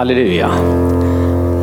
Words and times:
Halleluja. 0.00 0.50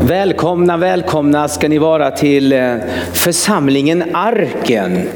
Välkomna, 0.02 0.78
välkomna 0.78 1.48
ska 1.48 1.68
ni 1.68 1.78
vara 1.78 2.12
till 2.12 2.54
eh, 2.54 2.76
församlingen 3.14 4.16
Arken. 4.16 5.08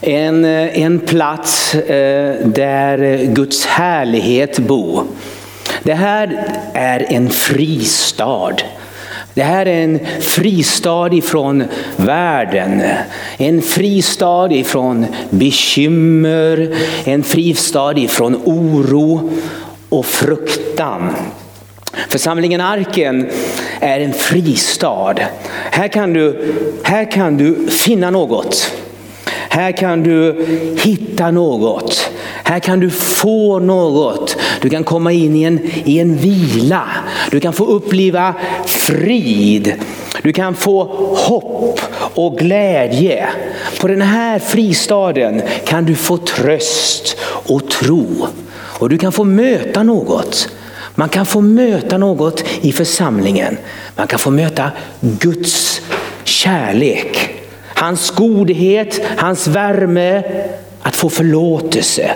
En, 0.00 0.44
eh, 0.44 0.82
en 0.82 1.00
plats 1.00 1.74
eh, 1.74 2.46
där 2.46 3.24
Guds 3.24 3.66
härlighet 3.66 4.58
bor. 4.58 5.04
Det 5.82 5.94
här 5.94 6.44
är 6.74 7.06
en 7.08 7.30
fristad. 7.30 8.56
Det 9.34 9.42
här 9.42 9.66
är 9.66 9.84
en 9.84 9.98
fristad 10.20 11.14
ifrån 11.14 11.64
världen. 11.96 12.82
En 13.36 13.62
fristad 13.62 14.52
ifrån 14.52 15.06
bekymmer, 15.30 16.76
en 17.04 17.22
fristad 17.22 17.98
ifrån 17.98 18.40
oro 18.44 19.30
och 19.88 20.06
fruktan. 20.06 21.10
Församlingen 22.08 22.60
Arken 22.60 23.30
är 23.80 24.00
en 24.00 24.12
fristad. 24.12 25.14
Här 25.70 25.88
kan 25.88 26.12
du, 26.12 26.54
här 26.82 27.10
kan 27.10 27.36
du 27.36 27.66
finna 27.70 28.10
något. 28.10 28.72
Här 29.48 29.72
kan 29.72 30.02
du 30.02 30.46
hitta 30.82 31.30
något. 31.30 32.10
Här 32.44 32.58
kan 32.58 32.80
du 32.80 32.90
få 32.90 33.58
något. 33.58 34.36
Du 34.60 34.70
kan 34.70 34.84
komma 34.84 35.12
in 35.12 35.36
i 35.36 35.42
en, 35.42 35.70
i 35.84 35.98
en 35.98 36.16
vila. 36.16 36.82
Du 37.30 37.40
kan 37.40 37.52
få 37.52 37.64
uppleva 37.64 38.34
frid. 38.66 39.74
Du 40.22 40.32
kan 40.32 40.54
få 40.54 40.84
hopp 41.16 41.80
och 42.14 42.38
glädje. 42.38 43.28
På 43.80 43.88
den 43.88 44.02
här 44.02 44.38
fristaden 44.38 45.42
kan 45.64 45.84
du 45.84 45.94
få 45.94 46.16
tröst 46.16 47.16
och 47.24 47.70
tro. 47.70 48.06
Och 48.54 48.88
du 48.88 48.98
kan 48.98 49.12
få 49.12 49.24
möta 49.24 49.82
något. 49.82 50.48
Man 50.94 51.08
kan 51.08 51.26
få 51.26 51.40
möta 51.40 51.98
något 51.98 52.44
i 52.60 52.72
församlingen. 52.72 53.58
Man 53.96 54.06
kan 54.06 54.18
få 54.18 54.30
möta 54.30 54.70
Guds 55.00 55.80
kärlek. 56.24 57.34
Hans 57.74 58.10
godhet, 58.10 59.00
hans 59.16 59.46
värme, 59.46 60.22
att 60.82 60.96
få 60.96 61.10
förlåtelse. 61.10 62.14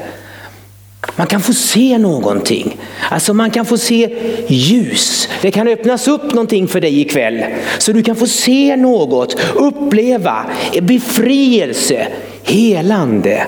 Man 1.17 1.27
kan 1.27 1.41
få 1.41 1.53
se 1.53 1.99
någonting. 1.99 2.77
Alltså 3.11 3.35
man 3.35 3.51
kan 3.51 3.67
få 3.67 3.79
se 3.79 4.19
ljus. 4.47 5.29
Det 5.43 5.51
kan 5.51 5.69
öppnas 5.69 6.09
upp 6.09 6.35
någonting 6.35 6.69
för 6.69 6.81
dig 6.81 7.01
ikväll. 7.01 7.45
Så 7.79 7.93
du 7.93 8.03
kan 8.03 8.17
få 8.17 8.27
se 8.27 8.77
något, 8.77 9.37
uppleva 9.55 10.47
befrielse, 10.83 12.09
helande, 12.43 13.47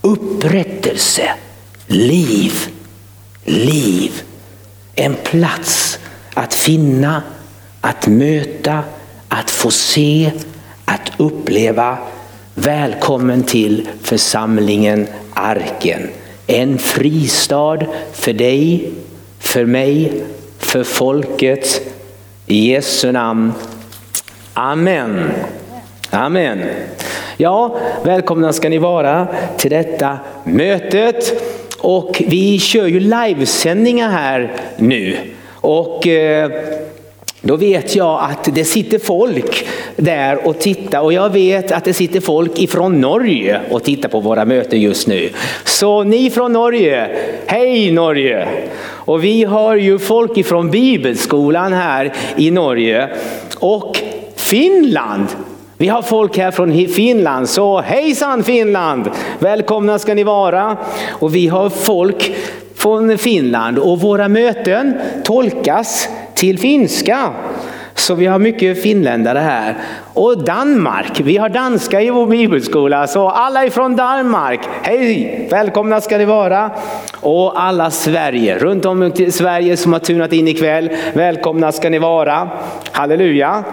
upprättelse, 0.00 1.30
liv, 1.86 2.52
liv. 3.44 4.22
En 4.94 5.14
plats 5.14 5.98
att 6.34 6.54
finna, 6.54 7.22
att 7.80 8.06
möta, 8.06 8.82
att 9.28 9.50
få 9.50 9.70
se, 9.70 10.32
att 10.84 11.12
uppleva. 11.16 11.98
Välkommen 12.54 13.42
till 13.42 13.88
församlingen 14.02 15.06
Arken. 15.34 16.08
En 16.46 16.78
fristad 16.78 17.78
för 18.12 18.32
dig, 18.32 18.92
för 19.38 19.64
mig, 19.64 20.22
för 20.58 20.84
folket. 20.84 21.80
I 22.46 22.72
Jesu 22.72 23.12
namn. 23.12 23.52
Amen. 24.54 25.30
Amen. 26.10 26.62
Ja, 27.36 27.76
välkomna 28.04 28.52
ska 28.52 28.68
ni 28.68 28.78
vara 28.78 29.26
till 29.56 29.70
detta 29.70 30.18
mötet. 30.44 31.42
Och 31.82 32.22
vi 32.26 32.58
kör 32.58 32.86
ju 32.86 33.00
livesändningar 33.00 34.10
här 34.10 34.52
nu. 34.76 35.16
Och 35.50 36.06
eh, 36.06 36.50
då 37.42 37.56
vet 37.56 37.96
jag 37.96 38.20
att 38.30 38.54
det 38.54 38.64
sitter 38.64 38.98
folk 38.98 39.66
där 39.96 40.46
och 40.46 40.58
tittar 40.58 41.00
och 41.00 41.12
jag 41.12 41.32
vet 41.32 41.72
att 41.72 41.84
det 41.84 41.92
sitter 41.92 42.20
folk 42.20 42.58
ifrån 42.58 43.00
Norge 43.00 43.60
och 43.70 43.84
tittar 43.84 44.08
på 44.08 44.20
våra 44.20 44.44
möten 44.44 44.80
just 44.80 45.08
nu. 45.08 45.30
Så 45.64 46.04
ni 46.04 46.30
från 46.30 46.52
Norge, 46.52 47.08
hej 47.46 47.90
Norge! 47.90 48.48
Och 48.82 49.24
vi 49.24 49.44
har 49.44 49.76
ju 49.76 49.98
folk 49.98 50.38
ifrån 50.38 50.70
Bibelskolan 50.70 51.72
här 51.72 52.12
i 52.36 52.50
Norge 52.50 53.08
och 53.58 53.98
Finland. 54.36 55.26
Vi 55.80 55.88
har 55.88 56.02
folk 56.02 56.38
här 56.38 56.50
från 56.50 56.88
Finland, 56.88 57.48
så 57.48 57.80
hejsan 57.80 58.44
Finland! 58.44 59.10
Välkomna 59.38 59.98
ska 59.98 60.14
ni 60.14 60.24
vara. 60.24 60.76
Och 61.10 61.34
vi 61.34 61.48
har 61.48 61.70
folk 61.70 62.32
från 62.74 63.18
Finland 63.18 63.78
och 63.78 64.00
våra 64.00 64.28
möten 64.28 64.94
tolkas 65.24 66.08
till 66.34 66.58
finska. 66.58 67.30
Så 68.00 68.14
vi 68.14 68.26
har 68.26 68.38
mycket 68.38 68.82
finländare 68.82 69.38
här. 69.38 69.74
Och 70.14 70.44
Danmark, 70.44 71.20
vi 71.20 71.36
har 71.36 71.48
danska 71.48 72.00
i 72.00 72.10
vår 72.10 72.26
bibelskola. 72.26 73.06
Så 73.06 73.28
alla 73.28 73.66
ifrån 73.66 73.96
Danmark, 73.96 74.60
hej! 74.82 75.48
Välkomna 75.50 76.00
ska 76.00 76.18
ni 76.18 76.24
vara. 76.24 76.70
Och 77.20 77.62
alla 77.62 77.90
Sverige, 77.90 78.58
runt 78.58 78.84
om 78.84 79.02
i 79.02 79.30
Sverige 79.30 79.76
som 79.76 79.92
har 79.92 80.00
tunat 80.00 80.32
in 80.32 80.48
ikväll. 80.48 80.90
Välkomna 81.14 81.72
ska 81.72 81.90
ni 81.90 81.98
vara. 81.98 82.48
Halleluja. 82.92 83.64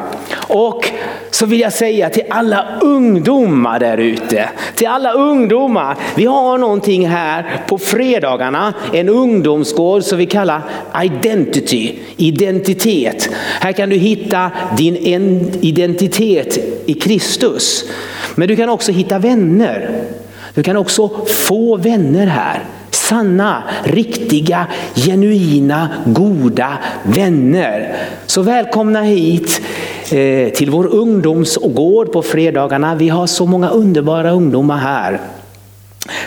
Och 0.47 0.91
så 1.31 1.45
vill 1.45 1.59
jag 1.59 1.73
säga 1.73 2.09
till 2.09 2.23
alla 2.29 2.65
ungdomar 2.81 3.79
där 3.79 3.97
ute, 3.97 4.49
till 4.75 4.87
alla 4.87 5.11
ungdomar, 5.11 5.97
vi 6.15 6.25
har 6.25 6.57
någonting 6.57 7.07
här 7.07 7.45
på 7.67 7.77
fredagarna, 7.77 8.73
en 8.93 9.09
ungdomsgård 9.09 10.03
som 10.03 10.17
vi 10.17 10.25
kallar 10.25 10.61
identity, 11.03 11.95
identitet. 12.17 13.29
Här 13.59 13.71
kan 13.71 13.89
du 13.89 13.95
hitta 13.95 14.16
din 14.77 14.95
identitet 15.61 16.57
i 16.85 16.93
Kristus. 16.93 17.83
Men 18.35 18.47
du 18.47 18.55
kan 18.55 18.69
också 18.69 18.91
hitta 18.91 19.19
vänner. 19.19 20.01
Du 20.53 20.63
kan 20.63 20.77
också 20.77 21.09
få 21.25 21.77
vänner 21.77 22.27
här. 22.27 22.63
Sanna, 22.91 23.63
riktiga, 23.83 24.67
genuina, 24.95 25.89
goda 26.05 26.77
vänner. 27.03 27.95
Så 28.25 28.41
välkomna 28.41 29.01
hit 29.01 29.61
eh, 30.11 30.49
till 30.49 30.69
vår 30.69 30.87
ungdomsgård 30.87 32.11
på 32.11 32.21
fredagarna. 32.21 32.95
Vi 32.95 33.09
har 33.09 33.27
så 33.27 33.45
många 33.45 33.69
underbara 33.69 34.31
ungdomar 34.31 34.77
här. 34.77 35.19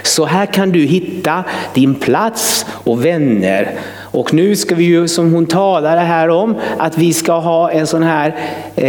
Så 0.03 0.25
här 0.25 0.47
kan 0.47 0.73
du 0.73 0.85
hitta 0.85 1.45
din 1.75 1.95
plats 1.95 2.67
och 2.71 3.05
vänner. 3.05 3.71
Och 4.13 4.35
nu 4.35 4.57
ska 4.57 4.75
vi 4.75 4.85
ju, 4.85 5.09
som 5.09 5.35
hon 5.35 5.47
talade 5.47 6.01
här 6.01 6.29
om, 6.29 6.55
att 6.79 6.99
vi 6.99 7.13
ska 7.13 7.33
ha 7.33 7.71
en 7.71 7.87
sån 7.87 8.03
här, 8.03 8.35
eh, 8.77 8.87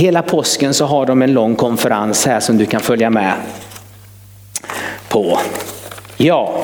hela 0.00 0.22
påsken 0.22 0.74
så 0.74 0.84
har 0.84 1.06
de 1.06 1.22
en 1.22 1.32
lång 1.32 1.56
konferens 1.56 2.26
här 2.26 2.40
som 2.40 2.58
du 2.58 2.66
kan 2.66 2.80
följa 2.80 3.10
med 3.10 3.32
på. 5.08 5.38
Ja, 6.16 6.62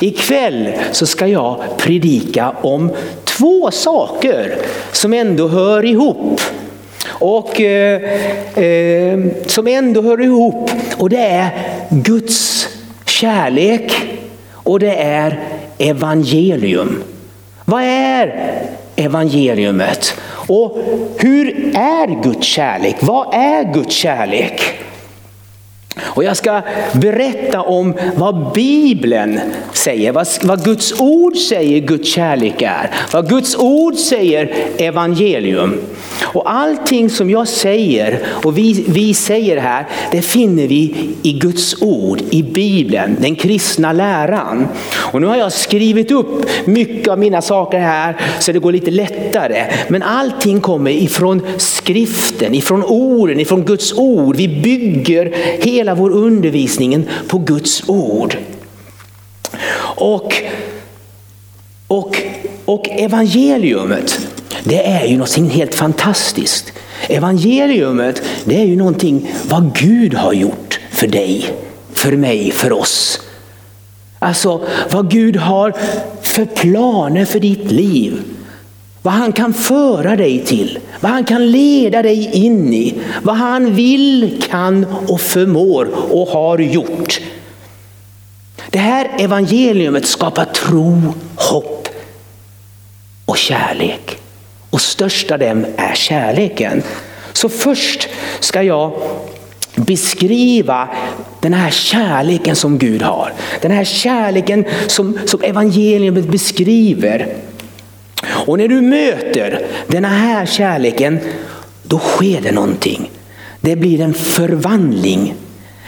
ikväll 0.00 0.72
så 0.92 1.06
ska 1.06 1.26
jag 1.26 1.56
predika 1.78 2.54
om 2.62 2.90
två 3.24 3.70
saker 3.70 4.58
som 4.92 5.12
ändå 5.12 5.48
hör 5.48 5.84
ihop. 5.84 6.40
Och 7.08 7.60
eh, 7.60 8.02
eh, 8.64 9.18
som 9.46 9.66
ändå 9.66 10.02
hör 10.02 10.22
ihop 10.22 10.70
och 10.96 11.10
det 11.10 11.26
är 11.26 11.50
Guds 11.90 12.68
kärlek 13.06 13.92
och 14.52 14.80
det 14.80 14.94
är 14.94 15.40
evangelium. 15.78 17.02
Vad 17.70 17.82
är 17.82 18.52
evangeliumet? 18.96 20.20
Och 20.46 20.78
hur 21.18 21.76
är 21.76 22.22
Guds 22.22 22.46
kärlek? 22.46 22.96
Vad 23.00 23.34
är 23.34 23.72
Guds 23.72 23.94
kärlek? 23.94 24.60
Och 26.02 26.24
jag 26.24 26.36
ska 26.36 26.62
berätta 26.92 27.60
om 27.60 27.94
vad 28.14 28.52
Bibeln 28.52 29.40
säger, 29.72 30.12
vad, 30.12 30.28
vad 30.42 30.64
Guds 30.64 31.00
ord 31.00 31.36
säger 31.36 31.80
Guds 31.80 32.08
kärlek 32.08 32.62
är, 32.62 32.90
vad 33.12 33.28
Guds 33.28 33.56
ord 33.56 33.94
säger 33.94 34.54
evangelium. 34.78 35.80
Och 36.20 36.52
allting 36.52 37.10
som 37.10 37.30
jag 37.30 37.48
säger 37.48 38.20
och 38.26 38.58
vi, 38.58 38.84
vi 38.88 39.14
säger 39.14 39.56
här, 39.56 39.86
det 40.12 40.22
finner 40.22 40.68
vi 40.68 40.94
i 41.22 41.32
Guds 41.32 41.82
ord, 41.82 42.22
i 42.30 42.42
Bibeln, 42.42 43.16
den 43.20 43.36
kristna 43.36 43.92
läran. 43.92 44.68
Och 44.94 45.20
nu 45.20 45.26
har 45.26 45.36
jag 45.36 45.52
skrivit 45.52 46.10
upp 46.10 46.46
mycket 46.64 47.08
av 47.08 47.18
mina 47.18 47.42
saker 47.42 47.78
här 47.78 48.16
så 48.38 48.52
det 48.52 48.58
går 48.58 48.72
lite 48.72 48.90
lättare. 48.90 49.64
Men 49.88 50.02
allting 50.02 50.60
kommer 50.60 50.90
ifrån 50.90 51.42
skriften, 51.58 52.54
ifrån 52.54 52.84
orden, 52.84 53.40
ifrån 53.40 53.64
Guds 53.64 53.92
ord. 53.92 54.36
Vi 54.36 54.48
bygger 54.48 55.32
hela 55.60 55.87
Hela 55.88 56.00
vår 56.00 56.10
undervisning 56.10 57.08
på 57.28 57.38
Guds 57.38 57.88
ord. 57.88 58.36
Och, 59.96 60.34
och, 61.86 62.22
och 62.64 62.88
evangeliumet, 62.88 64.26
det 64.64 64.86
är 64.86 65.06
ju 65.06 65.12
någonting 65.12 65.50
helt 65.50 65.74
fantastiskt. 65.74 66.72
Evangeliumet, 67.08 68.22
det 68.44 68.60
är 68.60 68.64
ju 68.64 68.76
någonting 68.76 69.30
vad 69.48 69.78
Gud 69.78 70.14
har 70.14 70.32
gjort 70.32 70.80
för 70.90 71.06
dig, 71.06 71.50
för 71.92 72.12
mig, 72.12 72.50
för 72.50 72.72
oss. 72.72 73.20
Alltså 74.18 74.60
vad 74.90 75.10
Gud 75.10 75.36
har 75.36 75.74
för 76.22 76.44
planer 76.44 77.24
för 77.24 77.40
ditt 77.40 77.70
liv. 77.70 78.22
Vad 79.02 79.14
han 79.14 79.32
kan 79.32 79.54
föra 79.54 80.16
dig 80.16 80.44
till, 80.44 80.78
vad 81.00 81.10
han 81.10 81.24
kan 81.24 81.50
leda 81.50 82.02
dig 82.02 82.30
in 82.32 82.74
i, 82.74 82.94
vad 83.22 83.36
han 83.36 83.74
vill, 83.74 84.42
kan 84.50 84.86
och 85.08 85.20
förmår 85.20 85.88
och 86.10 86.28
har 86.28 86.58
gjort. 86.58 87.20
Det 88.70 88.78
här 88.78 89.10
evangeliumet 89.18 90.06
skapar 90.06 90.44
tro, 90.44 91.02
hopp 91.36 91.88
och 93.24 93.36
kärlek. 93.36 94.18
Och 94.70 94.80
störst 94.80 95.30
av 95.30 95.38
dem 95.38 95.66
är 95.76 95.94
kärleken. 95.94 96.82
Så 97.32 97.48
först 97.48 98.08
ska 98.40 98.62
jag 98.62 98.92
beskriva 99.76 100.88
den 101.40 101.54
här 101.54 101.70
kärleken 101.70 102.56
som 102.56 102.78
Gud 102.78 103.02
har. 103.02 103.32
Den 103.60 103.70
här 103.70 103.84
kärleken 103.84 104.64
som, 104.86 105.18
som 105.26 105.42
evangeliet 105.42 106.28
beskriver. 106.28 107.34
Och 108.46 108.58
när 108.58 108.68
du 108.68 108.80
möter 108.80 109.66
den 109.86 110.04
här 110.04 110.46
kärleken, 110.46 111.18
då 111.82 111.98
sker 111.98 112.40
det 112.40 112.52
någonting. 112.52 113.10
Det 113.60 113.76
blir 113.76 114.00
en 114.00 114.14
förvandling. 114.14 115.34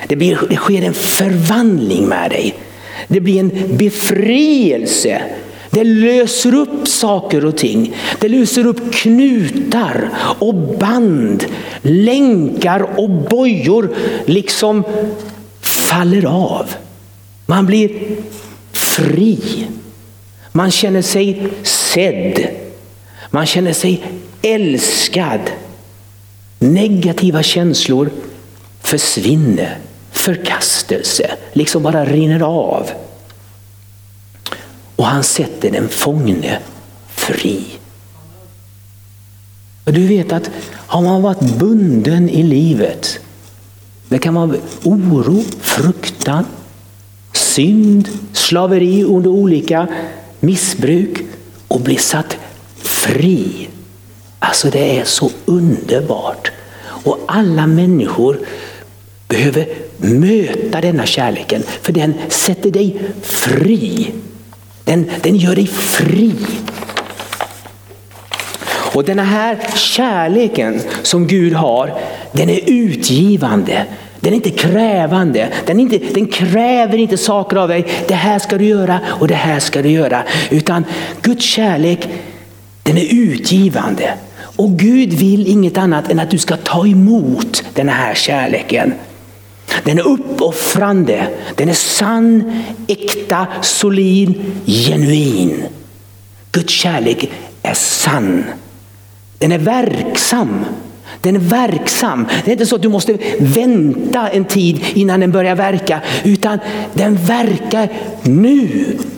Det, 0.08 0.17
blir, 0.17 0.38
det 0.49 0.56
sker 0.56 0.82
en 0.82 0.94
förvandling 0.94 2.06
med 2.06 2.31
dig. 2.31 2.55
Det 3.08 3.20
blir 3.20 3.41
en 3.41 3.76
befrielse. 3.76 5.23
Det 5.70 5.85
löser 5.85 6.55
upp 6.55 6.88
saker 6.88 7.44
och 7.44 7.56
ting. 7.56 7.97
Det 8.20 8.29
löser 8.29 8.67
upp 8.67 8.93
knutar 8.93 10.11
och 10.38 10.55
band, 10.55 11.44
länkar 11.82 13.00
och 13.00 13.11
bojor 13.11 13.94
liksom 14.26 14.85
faller 15.61 16.26
av. 16.26 16.67
Man 17.46 17.67
blir 17.67 17.91
fri. 18.73 19.67
Man 20.53 20.70
känner 20.70 21.03
sig 21.03 21.50
sedd. 21.90 22.48
Man 23.31 23.46
känner 23.46 23.72
sig 23.72 24.02
älskad. 24.42 25.40
Negativa 26.58 27.42
känslor 27.42 28.10
försvinner. 28.81 29.78
Förkastelse 30.10 31.31
liksom 31.52 31.82
bara 31.82 32.04
rinner 32.04 32.40
av. 32.40 32.90
Och 34.96 35.06
han 35.06 35.25
sätter 35.25 35.70
den 35.70 35.88
fångne 35.88 36.58
fri. 37.08 37.64
Och 39.84 39.93
du 39.93 40.06
vet 40.06 40.32
att 40.32 40.50
har 40.86 41.02
man 41.02 41.22
varit 41.22 41.58
bunden 41.58 42.28
i 42.28 42.43
livet, 42.43 43.19
det 44.08 44.19
kan 44.19 44.34
vara 44.34 44.54
oro, 44.84 45.43
fruktan, 45.60 46.44
synd, 47.32 48.08
slaveri 48.32 49.04
under 49.04 49.31
olika 49.31 49.88
missbruk 50.40 51.30
och 51.70 51.81
bli 51.81 51.96
satt 51.96 52.37
fri. 52.82 53.69
Alltså 54.38 54.70
det 54.70 54.99
är 54.99 55.05
så 55.05 55.31
underbart. 55.44 56.50
Och 56.82 57.19
alla 57.28 57.67
människor 57.67 58.38
behöver 59.28 59.69
möta 59.96 60.81
denna 60.81 61.06
kärleken 61.06 61.62
för 61.82 61.93
den 61.93 62.14
sätter 62.28 62.70
dig 62.70 63.00
fri. 63.22 64.12
Den, 64.84 65.11
den 65.22 65.37
gör 65.37 65.55
dig 65.55 65.67
fri. 65.67 66.34
Och 68.94 69.05
den 69.05 69.19
här 69.19 69.58
kärleken 69.75 70.81
som 71.02 71.26
Gud 71.26 71.52
har, 71.52 71.99
den 72.32 72.50
är 72.50 72.61
utgivande. 72.67 73.87
Den 74.20 74.32
är 74.32 74.37
inte 74.37 74.50
krävande. 74.50 75.49
Den, 75.67 75.81
inte, 75.81 75.99
den 75.99 76.26
kräver 76.26 76.99
inte 76.99 77.17
saker 77.17 77.56
av 77.56 77.69
dig. 77.69 77.87
Det 78.08 78.14
här 78.14 78.38
ska 78.38 78.58
du 78.58 78.64
göra 78.64 79.00
och 79.06 79.28
det 79.28 79.34
här 79.34 79.61
ska 79.61 79.82
du 79.82 79.90
göra. 79.90 80.22
Utan 80.50 80.84
Guds 81.22 81.44
kärlek, 81.44 82.08
den 82.82 82.99
är 82.99 83.14
utgivande. 83.14 84.14
Och 84.56 84.70
Gud 84.70 85.12
vill 85.12 85.46
inget 85.46 85.78
annat 85.78 86.11
än 86.11 86.20
att 86.20 86.31
du 86.31 86.38
ska 86.38 86.56
ta 86.56 86.87
emot 86.87 87.64
den 87.75 87.88
här 87.88 88.14
kärleken. 88.14 88.93
Den 89.84 89.99
är 89.99 90.06
uppoffrande, 90.06 91.28
den 91.55 91.69
är 91.69 91.75
sann, 91.75 92.62
äkta, 92.87 93.46
solid, 93.62 94.34
genuin. 94.67 95.64
Guds 96.52 96.72
kärlek 96.72 97.31
är 97.62 97.75
sann. 97.75 98.44
Den 99.38 99.52
är 99.52 99.58
verksam. 99.58 100.64
Den 101.20 101.37
är 101.37 101.40
verksam. 101.40 102.26
Det 102.44 102.50
är 102.50 102.52
inte 102.52 102.67
så 102.67 102.76
att 102.76 102.82
du 102.82 102.88
måste 102.88 103.19
vänta 103.38 104.28
en 104.28 104.44
tid 104.44 104.81
innan 104.94 105.20
den 105.20 105.32
börjar 105.32 105.55
verka. 105.55 106.00
Utan 106.25 106.58
den 106.94 107.17
verkar 107.17 107.88
nu, 108.22 108.69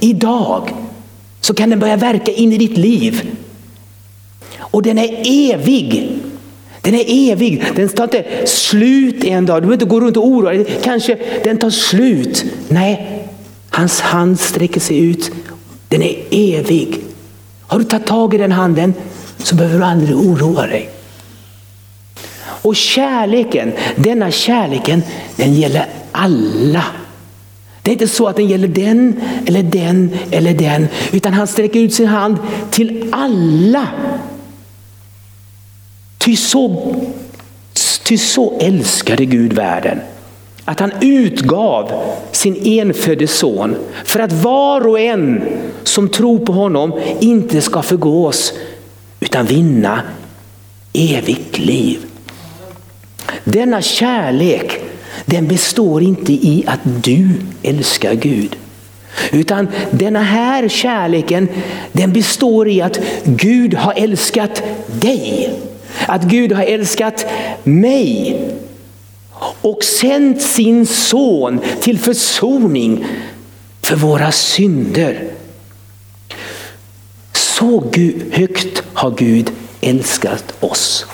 idag. 0.01 0.71
Så 1.41 1.55
kan 1.55 1.71
den 1.71 1.79
börja 1.79 1.97
verka 1.97 2.33
in 2.33 2.53
i 2.53 2.59
ditt 2.59 2.77
liv. 2.77 3.31
Och 4.59 4.83
den 4.83 4.99
är 4.99 5.23
evig. 5.27 6.09
Den 6.81 6.95
är 6.95 7.05
evig. 7.33 7.65
Den 7.77 7.89
tar 7.89 8.05
inte 8.05 8.47
slut 8.47 9.25
en 9.25 9.47
dag. 9.47 9.57
Du 9.57 9.61
behöver 9.61 9.75
inte 9.75 9.85
gå 9.85 10.01
runt 10.01 10.17
och 10.17 10.27
oroa 10.27 10.51
dig. 10.51 10.67
Kanske 10.83 11.19
den 11.45 11.59
tar 11.59 11.71
slut. 11.71 12.45
Nej, 12.69 13.23
hans 13.71 14.01
hand 14.01 14.41
sträcker 14.41 14.81
sig 14.81 14.99
ut. 14.99 15.31
Den 15.89 16.03
är 16.03 16.17
evig. 16.31 16.99
Har 17.67 17.79
du 17.79 17.85
tagit 17.85 18.07
tag 18.07 18.35
i 18.35 18.39
den 18.39 18.53
handen 18.53 18.95
så 19.39 19.55
behöver 19.55 19.79
du 19.79 19.85
aldrig 19.85 20.17
oroa 20.17 20.67
dig. 20.67 20.91
Och 22.63 22.77
kärleken, 22.77 23.73
denna 23.97 24.31
kärleken, 24.31 25.03
den 25.37 25.55
gäller 25.55 25.87
alla. 26.13 26.85
Det 27.83 27.91
är 27.91 27.93
inte 27.93 28.09
så 28.09 28.29
att 28.29 28.37
den 28.37 28.49
gäller 28.49 28.69
den 28.69 29.21
eller 29.47 29.63
den 29.63 30.11
eller 30.31 30.55
den, 30.55 30.89
utan 31.13 31.33
han 31.33 31.47
sträcker 31.47 31.81
ut 31.81 31.95
sin 31.95 32.07
hand 32.07 32.37
till 32.71 33.09
alla. 33.13 33.89
Ty 36.19 36.37
så, 36.37 36.95
ty 38.05 38.19
så 38.19 38.59
älskade 38.61 39.25
Gud 39.25 39.53
världen 39.53 40.01
att 40.65 40.81
han 40.81 40.93
utgav 41.01 41.93
sin 42.33 42.57
enfödde 42.65 43.29
son 43.29 43.77
för 44.05 44.21
att 44.21 44.33
var 44.33 44.87
och 44.87 45.01
en 45.01 45.43
som 45.83 46.09
tror 46.09 46.39
på 46.39 46.53
honom 46.53 47.01
inte 47.21 47.61
ska 47.61 47.83
förgås 47.83 48.53
utan 49.21 49.47
vinna 49.47 50.03
evigt 50.93 51.59
liv. 51.59 51.99
Denna 53.45 53.83
kärlek 53.83 54.81
den 55.25 55.49
består 55.49 56.03
inte 56.03 56.33
i 56.33 56.65
att 56.67 56.81
du 57.03 57.29
älskar 57.63 58.15
Gud. 58.15 58.57
Utan 59.33 59.69
denna 59.91 60.23
här 60.23 60.69
kärleken 60.69 61.49
den 61.93 62.13
består 62.13 62.69
i 62.69 62.83
att 62.83 63.01
Gud 63.25 63.75
har 63.75 63.93
älskat 63.97 64.63
dig. 65.01 65.55
Att 66.07 66.23
Gud 66.23 66.53
har 66.53 66.63
älskat 66.63 67.27
mig 67.63 68.41
och 69.61 69.85
sänt 69.85 70.43
sin 70.43 70.87
son 70.87 71.61
till 71.81 71.99
försoning 71.99 73.07
för 73.83 73.97
våra 73.97 74.33
synder. 74.33 75.25
Så 77.33 77.91
högt 78.31 78.83
har 78.93 79.11
Gud 79.11 79.51
älskat 79.81 80.55
oss. 80.61 81.07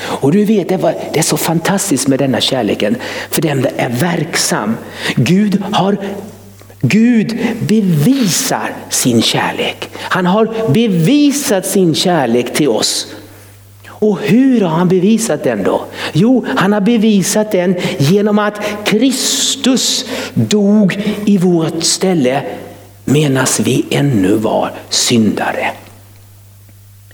Och 0.00 0.32
du 0.32 0.44
vet, 0.44 0.68
det, 0.68 0.76
var, 0.76 0.94
det 1.12 1.18
är 1.18 1.22
så 1.22 1.36
fantastiskt 1.36 2.08
med 2.08 2.18
denna 2.18 2.40
kärleken, 2.40 2.96
för 3.30 3.42
den 3.42 3.66
är 3.76 3.88
verksam. 3.88 4.76
Gud 5.16 5.62
har 5.72 5.96
Gud 6.84 7.38
bevisar 7.60 8.74
sin 8.90 9.22
kärlek. 9.22 9.90
Han 9.94 10.26
har 10.26 10.72
bevisat 10.72 11.66
sin 11.66 11.94
kärlek 11.94 12.54
till 12.54 12.68
oss. 12.68 13.06
Och 13.88 14.18
hur 14.20 14.60
har 14.60 14.76
han 14.76 14.88
bevisat 14.88 15.44
den 15.44 15.62
då? 15.62 15.84
Jo, 16.12 16.46
han 16.56 16.72
har 16.72 16.80
bevisat 16.80 17.52
den 17.52 17.76
genom 17.98 18.38
att 18.38 18.60
Kristus 18.84 20.04
dog 20.34 21.02
i 21.26 21.38
vårt 21.38 21.82
ställe 21.82 22.42
medan 23.04 23.46
vi 23.60 23.84
ännu 23.90 24.34
var 24.34 24.72
syndare. 24.88 25.70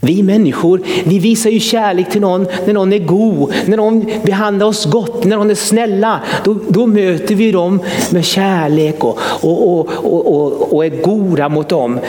Vi 0.01 0.23
människor, 0.23 0.81
vi 1.05 1.19
visar 1.19 1.49
ju 1.49 1.59
kärlek 1.59 2.11
till 2.11 2.21
någon 2.21 2.47
när 2.65 2.73
någon 2.73 2.93
är 2.93 2.99
god, 2.99 3.53
när 3.65 3.77
någon 3.77 4.11
behandlar 4.23 4.67
oss 4.67 4.85
gott, 4.85 5.23
när 5.23 5.37
någon 5.37 5.51
är 5.51 5.55
snälla. 5.55 6.21
Då, 6.43 6.57
då 6.69 6.87
möter 6.87 7.35
vi 7.35 7.51
dem 7.51 7.79
med 8.09 8.25
kärlek 8.25 9.03
och, 9.03 9.19
och, 9.41 9.79
och, 9.79 9.87
och, 10.05 10.73
och 10.73 10.85
är 10.85 10.89
goda 10.89 11.49
mot 11.49 11.69
dem. 11.69 11.99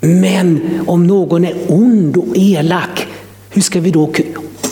Men 0.00 0.60
om 0.86 1.06
någon 1.06 1.44
är 1.44 1.54
ond 1.68 2.16
och 2.16 2.36
elak, 2.36 3.06
hur 3.50 3.62
ska 3.62 3.80
vi 3.80 3.90
då 3.90 4.06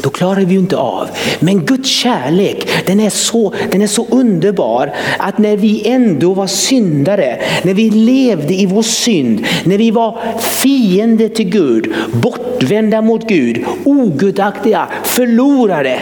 då 0.09 0.13
klarar 0.13 0.41
vi 0.41 0.53
ju 0.53 0.59
inte 0.59 0.77
av. 0.77 1.09
Men 1.41 1.65
Guds 1.65 1.89
kärlek 1.89 2.69
den 2.87 3.01
är, 3.01 3.11
så, 3.11 3.55
den 3.71 3.83
är 3.83 3.87
så 3.87 4.07
underbar 4.11 4.95
att 5.19 5.39
när 5.39 5.57
vi 5.57 5.89
ändå 5.89 6.35
var 6.35 6.47
syndare, 6.47 7.41
när 7.63 7.75
vi 7.75 7.91
levde 7.91 8.55
i 8.55 8.67
vår 8.67 8.83
synd, 8.83 9.47
när 9.65 9.79
vi 9.79 9.91
var 9.91 10.19
fiende 10.41 11.29
till 11.29 11.49
Gud, 11.49 11.95
bortvända 12.13 13.03
mot 13.03 13.29
Gud, 13.29 13.65
ogudaktiga, 13.85 14.89
förlorade. 15.05 16.01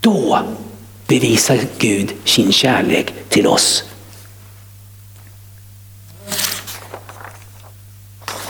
Då 0.00 0.38
bevisar 1.06 1.58
Gud 1.78 2.12
sin 2.24 2.52
kärlek 2.52 3.14
till 3.28 3.46
oss. 3.46 3.84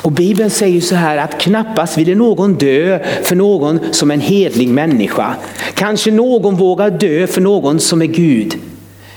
Och 0.09 0.13
Bibeln 0.13 0.51
säger 0.51 0.81
så 0.81 0.95
här 0.95 1.17
att 1.17 1.41
knappast 1.41 1.99
ville 1.99 2.15
någon 2.15 2.55
dö 2.55 3.05
för 3.23 3.37
någon 3.37 3.81
som 3.91 4.11
en 4.11 4.21
hedlig 4.21 4.69
människa. 4.69 5.35
Kanske 5.75 6.11
någon 6.11 6.57
vågar 6.57 6.91
dö 6.91 7.27
för 7.27 7.41
någon 7.41 7.81
som 7.81 8.03
är 8.03 8.07
Gud. 8.07 8.55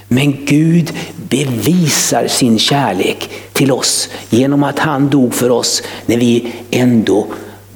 Men 0.07 0.45
Gud 0.45 0.91
bevisar 1.15 2.27
sin 2.27 2.59
kärlek 2.59 3.29
till 3.53 3.71
oss 3.71 4.09
genom 4.29 4.63
att 4.63 4.79
han 4.79 5.09
dog 5.09 5.33
för 5.33 5.49
oss 5.49 5.83
när 6.05 6.17
vi 6.17 6.53
ändå 6.71 7.27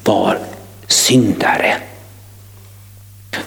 var 0.03 0.37
syndare. 0.87 1.73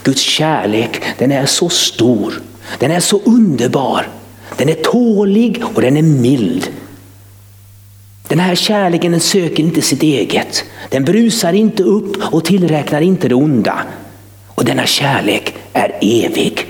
Guds 0.03 0.23
kärlek 0.23 1.03
den 1.19 1.33
är 1.33 1.47
så 1.47 1.69
stor, 1.69 2.41
den 2.79 2.91
är 2.91 3.01
så 3.01 3.21
underbar, 3.25 4.09
den 4.57 4.69
är 4.69 4.75
tålig 4.75 5.63
och 5.75 5.83
den 5.83 5.97
är 5.97 6.03
mild. 6.03 6.71
Den 8.29 8.41
här 8.41 8.55
kärleken 8.55 9.13
den 9.13 9.21
söker 9.21 9.63
inte 9.63 9.83
sitt 9.83 10.03
eget. 10.03 10.65
Den 10.89 11.05
brusar 11.05 11.53
inte 11.53 11.83
upp 11.83 12.35
och 12.35 12.45
tillräknar 12.45 13.01
inte 13.01 13.29
det 13.29 13.35
onda. 13.35 13.83
Och 14.47 14.65
denna 14.65 14.87
kärlek 14.87 15.55
är 15.73 15.99
evig. 16.01 16.67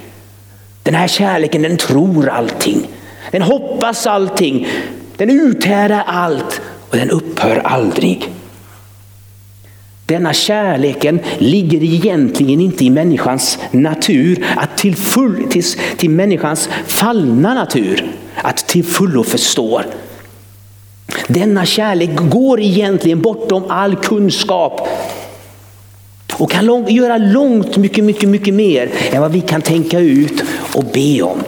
Den 0.83 0.95
här 0.95 1.09
kärleken 1.09 1.63
den 1.63 1.77
tror 1.77 2.29
allting. 2.29 2.89
Den 3.31 3.43
hoppas 3.43 4.07
allting. 4.07 4.69
Den 5.17 5.31
uthärdar 5.31 6.05
allt 6.07 6.61
och 6.91 6.97
den 6.97 7.11
upphör 7.11 7.57
aldrig. 7.65 8.31
Denna 10.07 10.33
kärleken 10.33 11.21
ligger 11.39 11.83
egentligen 11.85 12.61
inte 12.61 12.85
i 12.85 12.91
människans 12.91 13.59
natur, 13.71 14.47
att 14.57 14.77
till, 14.77 14.97
full, 14.97 15.45
till, 15.51 15.65
till 15.97 16.11
människans 16.11 16.69
fallna 16.87 17.55
natur, 17.55 18.11
att 18.35 18.57
till 18.57 18.85
fullo 18.85 19.25
förstå. 19.25 19.83
Denna 21.29 21.67
kärlek 21.67 22.11
går 22.31 22.61
egentligen 22.61 23.21
bortom 23.21 23.65
all 23.69 23.97
kunskap 23.97 24.89
och 26.33 26.51
kan 26.51 26.67
lång, 26.67 26.91
göra 26.91 27.19
långt 27.19 27.77
mycket, 27.77 28.05
mycket, 28.05 28.29
mycket 28.29 28.55
mer 28.55 28.91
än 29.13 29.21
vad 29.21 29.33
vi 29.33 29.41
kan 29.41 29.63
tänka 29.63 29.99
ut 29.99 30.43
och 30.75 30.85
be 30.85 31.23
om. 31.23 31.39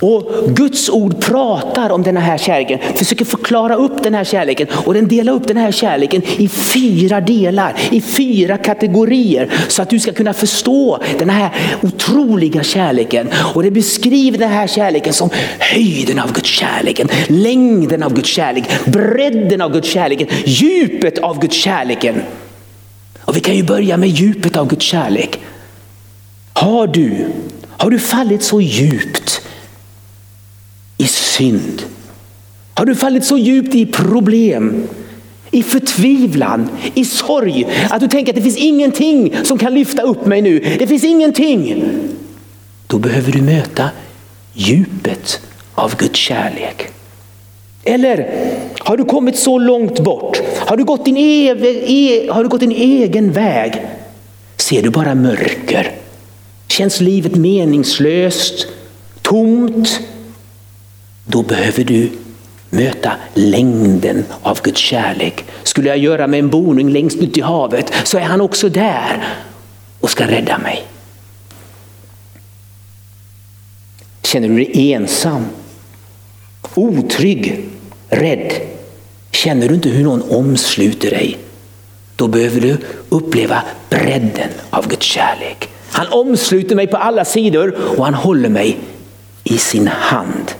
Och 0.00 0.32
Guds 0.46 0.88
ord 0.88 1.20
pratar 1.20 1.90
om 1.90 2.02
den 2.02 2.16
här 2.16 2.38
kärleken, 2.38 2.78
försöker 2.94 3.24
förklara 3.24 3.76
upp 3.76 4.02
den 4.02 4.14
här 4.14 4.24
kärleken 4.24 4.66
och 4.70 4.94
den 4.94 5.08
delar 5.08 5.32
upp 5.32 5.48
den 5.48 5.56
här 5.56 5.72
kärleken 5.72 6.22
i 6.36 6.48
fyra 6.48 7.20
delar, 7.20 7.74
i 7.90 8.00
fyra 8.00 8.58
kategorier 8.58 9.50
så 9.68 9.82
att 9.82 9.90
du 9.90 10.00
ska 10.00 10.12
kunna 10.12 10.32
förstå 10.32 11.02
den 11.18 11.30
här 11.30 11.50
otroliga 11.82 12.62
kärleken. 12.62 13.28
Och 13.54 13.62
det 13.62 13.70
beskriver 13.70 14.38
den 14.38 14.50
här 14.50 14.66
kärleken 14.66 15.12
som 15.12 15.30
höjden 15.58 16.18
av 16.18 16.32
Guds 16.32 16.48
kärlek, 16.48 17.00
längden 17.26 18.02
av 18.02 18.14
Guds 18.14 18.28
kärlek, 18.28 18.64
bredden 18.84 19.60
av 19.60 19.72
Guds 19.72 19.88
kärlek, 19.88 20.30
djupet 20.44 21.18
av 21.18 21.40
Guds 21.40 21.56
kärleken. 21.56 22.22
Och 23.20 23.36
vi 23.36 23.40
kan 23.40 23.56
ju 23.56 23.62
börja 23.62 23.96
med 23.96 24.08
djupet 24.08 24.56
av 24.56 24.68
Guds 24.68 24.84
kärlek. 24.84 25.40
Har 26.52 26.86
du, 26.86 27.26
har 27.68 27.90
du 27.90 27.98
fallit 27.98 28.42
så 28.42 28.60
djupt 28.60 29.45
synd? 31.36 31.82
Har 32.74 32.84
du 32.86 32.94
fallit 32.94 33.24
så 33.24 33.38
djupt 33.38 33.74
i 33.74 33.86
problem, 33.86 34.82
i 35.50 35.62
förtvivlan, 35.62 36.68
i 36.94 37.04
sorg 37.04 37.66
att 37.90 38.00
du 38.00 38.08
tänker 38.08 38.32
att 38.32 38.36
det 38.36 38.42
finns 38.42 38.56
ingenting 38.56 39.36
som 39.44 39.58
kan 39.58 39.74
lyfta 39.74 40.02
upp 40.02 40.26
mig 40.26 40.42
nu. 40.42 40.58
Det 40.78 40.86
finns 40.86 41.04
ingenting. 41.04 41.84
Då 42.86 42.98
behöver 42.98 43.32
du 43.32 43.42
möta 43.42 43.90
djupet 44.52 45.40
av 45.74 45.96
Guds 45.96 46.18
kärlek. 46.18 46.88
Eller 47.84 48.26
har 48.78 48.96
du 48.96 49.04
kommit 49.04 49.36
så 49.38 49.58
långt 49.58 50.00
bort? 50.00 50.40
Har 50.58 50.76
du 50.76 50.84
gått 50.84 51.04
din, 51.04 51.16
ev- 51.16 51.84
e- 51.86 52.28
har 52.30 52.42
du 52.42 52.48
gått 52.48 52.60
din 52.60 52.72
egen 52.72 53.32
väg? 53.32 53.72
Ser 54.56 54.82
du 54.82 54.90
bara 54.90 55.14
mörker? 55.14 55.90
Känns 56.68 57.00
livet 57.00 57.34
meningslöst? 57.36 58.66
Tomt? 59.22 60.00
Då 61.26 61.42
behöver 61.42 61.84
du 61.84 62.10
möta 62.70 63.12
längden 63.34 64.24
av 64.42 64.62
Guds 64.62 64.80
kärlek. 64.80 65.44
Skulle 65.62 65.88
jag 65.88 65.98
göra 65.98 66.26
mig 66.26 66.40
en 66.40 66.50
boning 66.50 66.90
längst 66.90 67.16
ut 67.16 67.36
i 67.36 67.40
havet 67.40 67.92
så 68.04 68.18
är 68.18 68.22
han 68.22 68.40
också 68.40 68.68
där 68.68 69.28
och 70.00 70.10
ska 70.10 70.26
rädda 70.26 70.58
mig. 70.58 70.86
Känner 74.22 74.48
du 74.48 74.54
dig 74.54 74.92
ensam? 74.92 75.46
Otrygg? 76.74 77.68
Rädd? 78.08 78.52
Känner 79.30 79.68
du 79.68 79.74
inte 79.74 79.88
hur 79.88 80.04
någon 80.04 80.22
omsluter 80.22 81.10
dig? 81.10 81.38
Då 82.16 82.28
behöver 82.28 82.60
du 82.60 82.76
uppleva 83.08 83.62
bredden 83.90 84.48
av 84.70 84.88
Guds 84.88 85.06
kärlek. 85.06 85.68
Han 85.90 86.06
omsluter 86.06 86.76
mig 86.76 86.86
på 86.86 86.96
alla 86.96 87.24
sidor 87.24 87.74
och 87.96 88.04
han 88.04 88.14
håller 88.14 88.48
mig 88.48 88.78
i 89.44 89.58
sin 89.58 89.88
hand. 89.88 90.52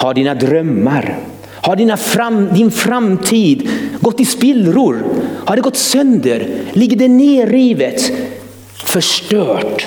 Har 0.00 0.14
dina 0.14 0.34
drömmar, 0.34 1.18
har 1.50 1.76
dina 1.76 1.96
fram, 1.96 2.54
din 2.54 2.70
framtid 2.70 3.70
gått 4.00 4.20
i 4.20 4.24
spillror? 4.24 5.04
Har 5.46 5.56
det 5.56 5.62
gått 5.62 5.76
sönder? 5.76 6.64
Ligger 6.72 6.96
det 6.96 7.08
nerrivet? 7.08 8.12
Förstört? 8.72 9.86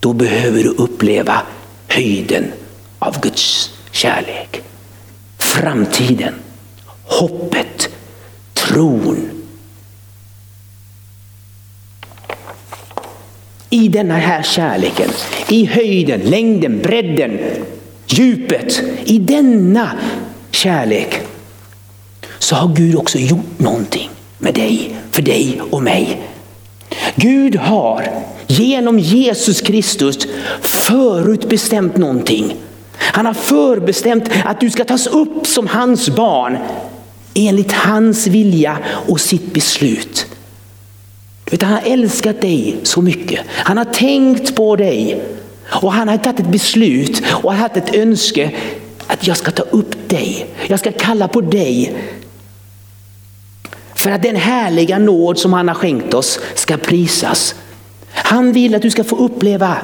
Då 0.00 0.12
behöver 0.12 0.62
du 0.62 0.68
uppleva 0.68 1.42
höjden 1.88 2.52
av 2.98 3.20
Guds 3.20 3.70
kärlek. 3.90 4.62
Framtiden, 5.38 6.34
hoppet, 7.04 7.88
tron. 8.52 9.30
I 13.70 13.88
denna 13.88 14.14
här 14.14 14.42
kärleken, 14.42 15.10
i 15.48 15.64
höjden, 15.64 16.20
längden, 16.20 16.78
bredden, 16.82 17.38
djupet, 18.12 18.82
i 19.04 19.18
denna 19.18 19.92
kärlek 20.50 21.20
så 22.38 22.54
har 22.54 22.74
Gud 22.76 22.96
också 22.96 23.18
gjort 23.18 23.58
någonting 23.58 24.10
med 24.38 24.54
dig, 24.54 24.96
för 25.10 25.22
dig 25.22 25.60
och 25.70 25.82
mig. 25.82 26.22
Gud 27.14 27.56
har 27.56 28.08
genom 28.46 28.98
Jesus 28.98 29.60
Kristus 29.60 30.18
förutbestämt 30.60 31.96
någonting. 31.96 32.56
Han 32.96 33.26
har 33.26 33.34
förbestämt 33.34 34.30
att 34.44 34.60
du 34.60 34.70
ska 34.70 34.84
tas 34.84 35.06
upp 35.06 35.46
som 35.46 35.66
hans 35.66 36.10
barn 36.10 36.58
enligt 37.34 37.72
hans 37.72 38.26
vilja 38.26 38.78
och 39.08 39.20
sitt 39.20 39.52
beslut. 39.52 40.26
han 41.60 41.72
har 41.72 41.82
älskat 41.84 42.40
dig 42.40 42.76
så 42.82 43.02
mycket. 43.02 43.40
Han 43.48 43.76
har 43.76 43.84
tänkt 43.84 44.56
på 44.56 44.76
dig 44.76 45.22
och 45.72 45.92
han 45.92 46.08
har 46.08 46.16
tagit 46.16 46.40
ett 46.40 46.46
beslut 46.46 47.22
och 47.42 47.54
haft 47.54 47.76
ett 47.76 47.94
önske 47.94 48.50
att 49.06 49.26
jag 49.26 49.36
ska 49.36 49.50
ta 49.50 49.62
upp 49.62 50.08
dig. 50.08 50.46
Jag 50.66 50.78
ska 50.78 50.92
kalla 50.92 51.28
på 51.28 51.40
dig. 51.40 51.94
För 53.94 54.10
att 54.10 54.22
den 54.22 54.36
härliga 54.36 54.98
nåd 54.98 55.38
som 55.38 55.52
han 55.52 55.68
har 55.68 55.74
skänkt 55.74 56.14
oss 56.14 56.40
ska 56.54 56.76
prisas. 56.76 57.54
Han 58.14 58.52
vill 58.52 58.74
att 58.74 58.82
du 58.82 58.90
ska 58.90 59.04
få 59.04 59.16
uppleva 59.16 59.76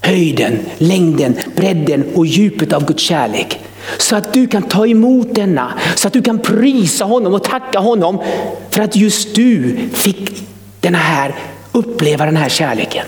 höjden, 0.00 0.58
längden, 0.78 1.36
bredden 1.56 2.04
och 2.14 2.26
djupet 2.26 2.72
av 2.72 2.84
Guds 2.84 3.02
kärlek. 3.02 3.60
Så 3.98 4.16
att 4.16 4.32
du 4.32 4.46
kan 4.46 4.62
ta 4.62 4.86
emot 4.86 5.34
denna, 5.34 5.72
så 5.94 6.06
att 6.06 6.12
du 6.12 6.22
kan 6.22 6.38
prisa 6.38 7.04
honom 7.04 7.34
och 7.34 7.44
tacka 7.44 7.78
honom 7.78 8.22
för 8.70 8.82
att 8.82 8.96
just 8.96 9.34
du 9.34 9.78
fick 9.92 10.44
den 10.80 10.94
här, 10.94 11.34
uppleva 11.72 12.26
den 12.26 12.36
här 12.36 12.48
kärleken. 12.48 13.06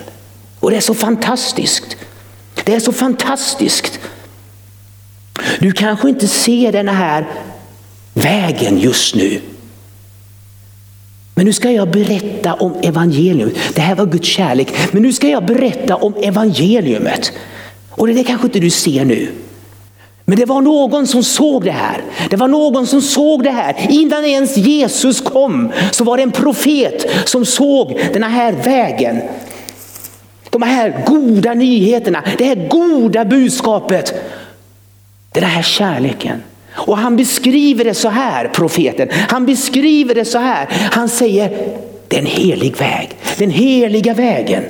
Och 0.61 0.71
det 0.71 0.77
är 0.77 0.81
så 0.81 0.95
fantastiskt. 0.95 1.97
Det 2.65 2.75
är 2.75 2.81
så 2.81 2.93
fantastiskt. 2.93 4.01
Du 5.59 5.73
kanske 5.73 6.09
inte 6.09 6.29
ser 6.29 6.73
den 6.73 6.89
här 6.89 7.27
vägen 8.13 8.79
just 8.79 9.15
nu. 9.15 9.41
Men 11.35 11.47
nu 11.47 11.53
ska 11.53 11.71
jag 11.71 11.91
berätta 11.91 12.55
om 12.55 12.75
evangelium. 12.83 13.51
Det 13.75 13.81
här 13.81 13.95
var 13.95 14.07
Guds 14.07 14.29
kärlek. 14.29 14.73
Men 14.93 15.03
nu 15.03 15.13
ska 15.13 15.29
jag 15.29 15.47
berätta 15.47 15.97
om 15.97 16.15
evangeliumet. 16.23 17.33
Och 17.91 18.07
det, 18.07 18.13
det 18.13 18.25
kanske 18.25 18.47
inte 18.47 18.61
du 18.61 18.71
ser 18.71 19.05
nu. 19.05 19.29
Men 20.25 20.39
det 20.39 20.45
var 20.45 20.61
någon 20.61 21.07
som 21.07 21.23
såg 21.23 21.65
det 21.65 21.71
här. 21.71 22.03
Det 22.31 22.37
var 22.37 22.49
någon 22.49 22.87
som 22.87 23.03
såg 23.03 23.43
det 23.43 23.51
här. 23.51 23.87
Innan 23.89 24.25
ens 24.25 24.57
Jesus 24.57 25.21
kom 25.21 25.73
så 25.91 26.05
var 26.05 26.17
det 26.17 26.23
en 26.23 26.33
profet 26.33 27.07
som 27.25 27.45
såg 27.45 28.01
den 28.13 28.23
här 28.23 28.53
vägen. 28.53 29.21
De 30.55 30.63
här 30.63 31.05
goda 31.07 31.55
nyheterna, 31.55 32.23
det 32.39 32.45
här 32.45 32.69
goda 32.69 33.25
budskapet. 33.25 34.15
Den 35.33 35.45
här 35.45 35.63
kärleken. 35.63 36.43
Och 36.75 36.99
han 36.99 37.17
beskriver 37.17 37.85
det 37.85 37.95
så 37.95 38.09
här, 38.09 38.49
profeten. 38.49 39.09
Han 39.29 39.47
beskriver 39.47 40.15
det 40.15 40.25
så 40.25 40.39
här. 40.39 40.69
Han 40.91 41.09
säger, 41.09 41.49
det 42.09 42.17
är 42.17 42.21
en 42.21 42.27
helig 42.27 42.77
väg. 42.77 43.11
Den 43.39 43.51
heliga 43.51 44.15
vägen. 44.15 44.65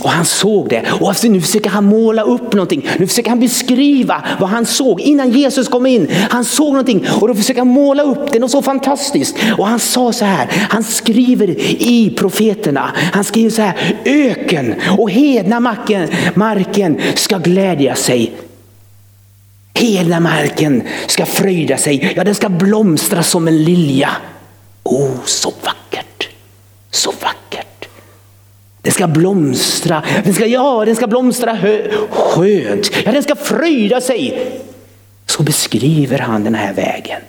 Och 0.00 0.10
han 0.10 0.24
såg 0.24 0.68
det 0.68 0.84
och 1.00 1.08
alltså 1.08 1.28
nu 1.28 1.40
försöker 1.40 1.70
han 1.70 1.84
måla 1.84 2.22
upp 2.22 2.52
någonting. 2.52 2.88
Nu 2.98 3.06
försöker 3.06 3.30
han 3.30 3.40
beskriva 3.40 4.24
vad 4.40 4.48
han 4.48 4.66
såg 4.66 5.00
innan 5.00 5.30
Jesus 5.30 5.68
kom 5.68 5.86
in. 5.86 6.10
Han 6.30 6.44
såg 6.44 6.68
någonting 6.68 7.06
och 7.20 7.28
då 7.28 7.34
försöker 7.34 7.60
han 7.60 7.68
måla 7.68 8.02
upp 8.02 8.32
det 8.32 8.38
något 8.38 8.50
så 8.50 8.62
fantastiskt. 8.62 9.36
Och 9.58 9.66
han 9.66 9.78
sa 9.78 10.12
så 10.12 10.24
här, 10.24 10.66
han 10.70 10.84
skriver 10.84 11.50
i 11.82 12.14
profeterna, 12.16 12.90
han 13.12 13.24
skriver 13.24 13.50
så 13.50 13.62
här, 13.62 13.96
öken 14.04 14.74
och 14.98 15.10
hedna 15.10 15.60
marken, 15.60 16.08
marken 16.34 17.00
ska 17.14 17.38
glädja 17.38 17.94
sig. 17.94 18.32
Hela 19.74 20.20
marken 20.20 20.82
ska 21.06 21.26
fröjda 21.26 21.76
sig, 21.76 22.12
ja 22.16 22.24
den 22.24 22.34
ska 22.34 22.48
blomstra 22.48 23.22
som 23.22 23.48
en 23.48 23.64
lilja. 23.64 24.10
Oh, 24.82 25.10
så 25.24 25.52
vackert, 25.64 26.28
så 26.90 27.10
vackert. 27.10 27.47
Den 28.82 28.92
ska 28.92 29.06
blomstra, 29.06 30.02
den 30.24 30.34
ska, 30.34 30.46
ja, 30.46 30.84
den 30.84 30.96
ska 30.96 31.06
blomstra 31.06 31.52
hö, 31.52 31.90
skönt, 32.10 32.90
ja, 33.04 33.12
den 33.12 33.22
ska 33.22 33.36
fröjda 33.36 34.00
sig. 34.00 34.52
Så 35.26 35.42
beskriver 35.42 36.18
han 36.18 36.44
den 36.44 36.54
här 36.54 36.72
vägen. 36.72 37.20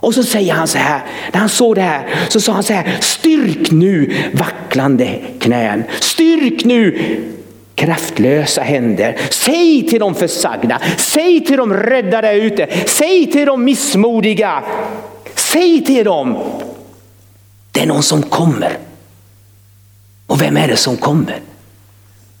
Och 0.00 0.14
så 0.14 0.22
säger 0.22 0.52
han 0.52 0.68
så 0.68 0.78
här, 0.78 1.00
när 1.32 1.40
han 1.40 1.48
såg 1.48 1.74
det 1.74 1.82
här 1.82 2.06
så 2.28 2.40
sa 2.40 2.52
han 2.52 2.62
så 2.62 2.72
här, 2.72 2.98
styrk 3.00 3.70
nu 3.70 4.14
vacklande 4.32 5.20
knän, 5.38 5.84
styrk 6.00 6.64
nu 6.64 7.00
kraftlösa 7.74 8.62
händer. 8.62 9.16
Säg 9.30 9.86
till 9.88 10.00
de 10.00 10.14
försagda, 10.14 10.80
säg 10.96 11.44
till 11.44 11.56
de 11.56 11.74
rädda 11.74 12.20
där 12.20 12.34
ute, 12.34 12.68
säg 12.86 13.32
till 13.32 13.46
de 13.46 13.64
missmodiga, 13.64 14.62
säg 15.34 15.84
till 15.84 16.04
dem, 16.04 16.36
det 17.72 17.80
är 17.80 17.86
någon 17.86 18.02
som 18.02 18.22
kommer. 18.22 18.78
Och 20.34 20.42
vem 20.42 20.56
är 20.56 20.68
det 20.68 20.76
som 20.76 20.96
kommer? 20.96 21.40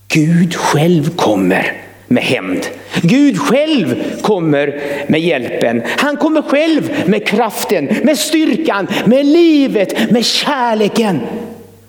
Gud 0.08 0.54
själv 0.54 1.16
kommer 1.16 1.82
med 2.06 2.22
hämnd. 2.22 2.66
Gud 3.02 3.40
själv 3.40 4.20
kommer 4.22 4.80
med 5.08 5.20
hjälpen. 5.20 5.82
Han 5.98 6.16
kommer 6.16 6.42
själv 6.42 7.08
med 7.08 7.26
kraften, 7.26 7.84
med 8.02 8.18
styrkan, 8.18 8.88
med 9.04 9.26
livet, 9.26 10.10
med 10.10 10.24
kärleken, 10.24 11.20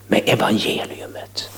med 0.07 0.21
evangeliumet. 0.25 1.49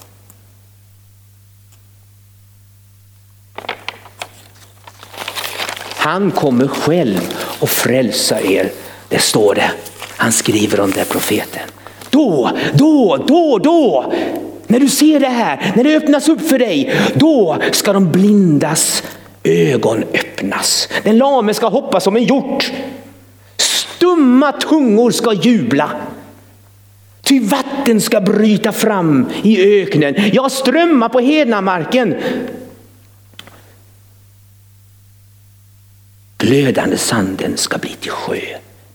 Han 5.98 6.32
kommer 6.32 6.68
själv 6.68 7.34
och 7.60 7.70
frälsa 7.70 8.42
er. 8.42 8.72
Det 9.10 9.20
står 9.20 9.56
det. 9.56 9.72
Han 10.18 10.32
skriver 10.32 10.80
om 10.80 10.92
det 10.92 11.10
profeten. 11.10 11.70
Då, 12.10 12.51
då, 12.74 13.18
då, 13.27 13.58
då, 13.58 14.13
när 14.68 14.80
du 14.80 14.90
ser 14.90 15.20
det 15.20 15.28
här, 15.28 15.74
när 15.76 15.84
det 15.84 15.98
öppnas 15.98 16.30
upp 16.30 16.42
för 16.42 16.60
dig, 16.60 16.94
då 17.14 17.58
ska 17.72 17.94
de 17.94 18.12
blindas 18.12 19.04
ögon 19.44 20.04
öppnas. 20.14 20.90
Den 21.04 21.18
lame 21.18 21.54
ska 21.54 21.68
hoppa 21.68 22.00
som 22.00 22.16
en 22.16 22.24
hjort. 22.24 22.72
Stumma 23.58 24.52
tungor 24.52 25.12
ska 25.12 25.34
jubla. 25.34 25.92
Ty 27.22 27.40
vatten 27.40 28.02
ska 28.02 28.22
bryta 28.22 28.72
fram 28.72 29.30
i 29.44 29.82
öknen, 29.82 30.16
ja 30.34 30.50
strömmar 30.50 31.10
på 31.10 31.20
hednamarken. 31.20 32.16
Glödande 36.38 36.98
sanden 36.98 37.58
ska 37.58 37.78
bli 37.78 37.90
till 37.90 38.12
sjö. 38.12 38.40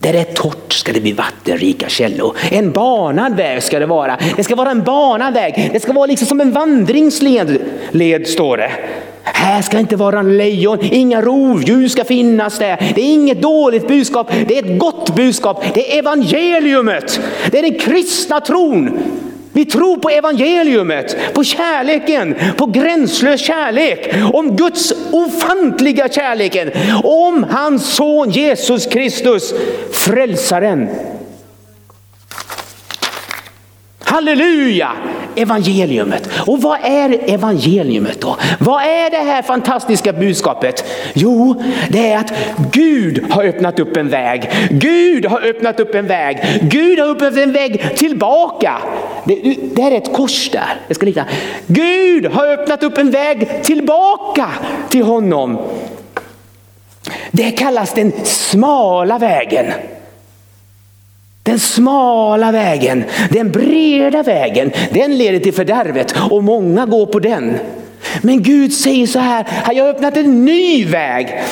Där 0.02 0.12
det 0.12 0.18
är 0.18 0.34
torrt 0.34 0.72
ska 0.72 0.92
det 0.92 1.00
bli 1.00 1.12
vattenrika 1.12 1.88
källor. 1.88 2.36
En 2.50 2.72
banad 2.72 3.36
väg 3.36 3.62
ska 3.62 3.78
det 3.78 3.86
vara. 3.86 4.18
Det 4.36 4.44
ska 4.44 4.54
vara 4.54 4.70
en 4.70 4.82
banad 4.82 5.34
väg. 5.34 5.70
Det 5.72 5.80
ska 5.80 5.92
vara 5.92 6.06
liksom 6.06 6.26
som 6.26 6.40
en 6.40 6.52
vandringsled, 6.52 7.58
led, 7.90 8.26
står 8.26 8.56
det. 8.56 8.70
Här 9.22 9.62
ska 9.62 9.78
inte 9.78 9.96
vara 9.96 10.22
lejon, 10.22 10.78
inga 10.82 11.22
rovdjur 11.22 11.88
ska 11.88 12.04
finnas 12.04 12.58
där. 12.58 12.92
Det 12.94 13.00
är 13.00 13.12
inget 13.12 13.42
dåligt 13.42 13.88
budskap, 13.88 14.32
det 14.46 14.58
är 14.58 14.64
ett 14.64 14.78
gott 14.78 15.14
budskap. 15.14 15.64
Det 15.74 15.94
är 15.94 15.98
evangeliumet, 15.98 17.20
det 17.50 17.58
är 17.58 17.62
den 17.62 17.78
kristna 17.78 18.40
tron. 18.40 18.98
Vi 19.52 19.64
tror 19.64 19.96
på 19.96 20.10
evangeliumet, 20.10 21.16
på 21.34 21.44
kärleken, 21.44 22.34
på 22.56 22.66
gränslös 22.66 23.40
kärlek, 23.40 24.14
om 24.32 24.56
Guds 24.56 24.92
ofantliga 25.10 26.08
kärleken, 26.08 26.70
om 27.04 27.44
hans 27.50 27.94
son 27.94 28.30
Jesus 28.30 28.86
Kristus, 28.86 29.54
frälsaren. 29.92 30.88
Halleluja! 34.12 34.92
Evangeliumet. 35.36 36.28
Och 36.46 36.62
vad 36.62 36.78
är 36.82 37.30
evangeliumet 37.34 38.20
då? 38.20 38.36
Vad 38.60 38.82
är 38.82 39.10
det 39.10 39.16
här 39.16 39.42
fantastiska 39.42 40.12
budskapet? 40.12 40.84
Jo, 41.14 41.62
det 41.88 42.12
är 42.12 42.18
att 42.18 42.32
Gud 42.72 43.32
har 43.32 43.44
öppnat 43.44 43.80
upp 43.80 43.96
en 43.96 44.08
väg. 44.08 44.50
Gud 44.70 45.26
har 45.26 45.40
öppnat 45.40 45.80
upp 45.80 45.94
en 45.94 46.06
väg. 46.06 46.60
Gud 46.62 46.98
har 46.98 47.06
öppnat 47.06 47.36
en 47.36 47.52
väg 47.52 47.96
tillbaka. 47.96 48.78
Det, 49.24 49.56
det 49.74 49.82
är 49.82 49.92
ett 49.92 50.12
kors 50.12 50.50
där. 50.50 50.80
Det 50.88 50.94
ska 50.94 51.06
likna. 51.06 51.24
Gud 51.66 52.26
har 52.26 52.46
öppnat 52.46 52.82
upp 52.82 52.98
en 52.98 53.10
väg 53.10 53.62
tillbaka 53.62 54.48
till 54.88 55.02
honom. 55.02 55.58
Det 57.30 57.50
kallas 57.50 57.92
den 57.92 58.12
smala 58.24 59.18
vägen. 59.18 59.72
Den 61.42 61.58
smala 61.58 62.52
vägen, 62.52 63.04
den 63.30 63.52
breda 63.52 64.22
vägen, 64.22 64.72
den 64.90 65.18
leder 65.18 65.38
till 65.38 65.52
fördärvet 65.52 66.14
och 66.30 66.44
många 66.44 66.86
går 66.86 67.06
på 67.06 67.18
den. 67.18 67.58
Men 68.22 68.42
Gud 68.42 68.72
säger 68.72 69.06
så 69.06 69.18
här, 69.18 69.46
jag 69.74 69.84
har 69.84 69.90
öppnat 69.90 70.16
en 70.16 70.44
ny 70.44 70.84
väg. 70.84 71.42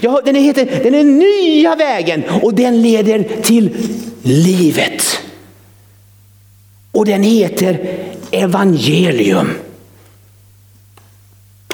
Jag, 0.00 0.24
den, 0.24 0.34
heter, 0.34 0.80
den 0.82 0.94
är 0.94 1.04
nya 1.04 1.76
vägen 1.76 2.22
och 2.42 2.54
den 2.54 2.82
leder 2.82 3.24
till 3.42 3.70
livet. 4.22 5.20
Och 6.92 7.06
den 7.06 7.22
heter 7.22 7.78
evangelium. 8.30 9.50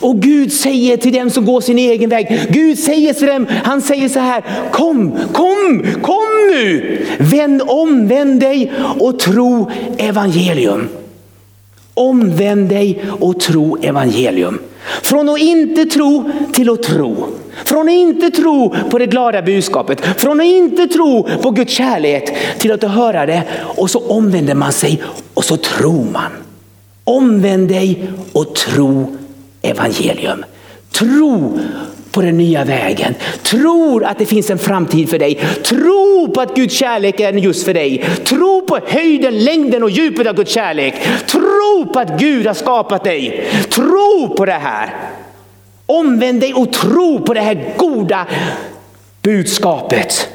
Och 0.00 0.20
Gud 0.20 0.52
säger 0.52 0.96
till 0.96 1.12
dem 1.12 1.30
som 1.30 1.44
går 1.44 1.60
sin 1.60 1.78
egen 1.78 2.10
väg, 2.10 2.46
Gud 2.50 2.78
säger 2.78 3.14
till 3.14 3.26
dem, 3.26 3.46
han 3.64 3.82
säger 3.82 4.08
så 4.08 4.18
här, 4.18 4.44
kom, 4.72 5.18
kom, 5.32 5.86
kom 6.02 6.26
nu, 6.52 6.98
vänd, 7.18 7.62
om, 7.66 8.08
vänd 8.08 8.40
dig 8.40 8.72
och 8.98 9.18
tro 9.18 9.70
evangelium. 9.98 10.88
Omvänd 11.94 12.68
dig 12.68 13.04
och 13.20 13.40
tro 13.40 13.76
evangelium. 13.82 14.58
Från 15.02 15.28
att 15.28 15.40
inte 15.40 15.84
tro 15.84 16.30
till 16.52 16.70
att 16.70 16.82
tro. 16.82 17.26
Från 17.64 17.88
att 17.88 17.94
inte 17.94 18.30
tro 18.30 18.74
på 18.90 18.98
det 18.98 19.06
glada 19.06 19.42
budskapet, 19.42 20.00
från 20.20 20.40
att 20.40 20.46
inte 20.46 20.86
tro 20.86 21.28
på 21.42 21.50
Guds 21.50 21.72
kärlek 21.72 22.36
till 22.58 22.72
att 22.72 22.82
höra 22.82 23.26
det 23.26 23.42
och 23.76 23.90
så 23.90 23.98
omvänder 23.98 24.54
man 24.54 24.72
sig 24.72 25.02
och 25.34 25.44
så 25.44 25.56
tror 25.56 26.04
man. 26.12 26.32
Omvänd 27.04 27.68
dig 27.68 28.10
och 28.32 28.54
tro 28.54 29.16
evangelium. 29.62 30.44
Tro 30.90 31.58
på 32.10 32.22
den 32.22 32.38
nya 32.38 32.64
vägen. 32.64 33.14
Tro 33.42 34.04
att 34.04 34.18
det 34.18 34.26
finns 34.26 34.50
en 34.50 34.58
framtid 34.58 35.10
för 35.10 35.18
dig. 35.18 35.34
Tro 35.64 36.32
på 36.34 36.40
att 36.40 36.56
Guds 36.56 36.74
kärlek 36.74 37.20
är 37.20 37.32
just 37.32 37.64
för 37.64 37.74
dig. 37.74 38.04
Tro 38.24 38.66
på 38.66 38.78
höjden, 38.86 39.44
längden 39.44 39.82
och 39.82 39.90
djupet 39.90 40.26
av 40.26 40.34
Guds 40.34 40.52
kärlek. 40.52 40.94
Tro 41.26 41.90
på 41.92 41.98
att 41.98 42.20
Gud 42.20 42.46
har 42.46 42.54
skapat 42.54 43.04
dig. 43.04 43.48
Tro 43.70 44.34
på 44.36 44.44
det 44.44 44.52
här. 44.52 44.94
Omvänd 45.86 46.40
dig 46.40 46.54
och 46.54 46.72
tro 46.72 47.22
på 47.22 47.34
det 47.34 47.40
här 47.40 47.74
goda 47.76 48.26
budskapet. 49.22 50.28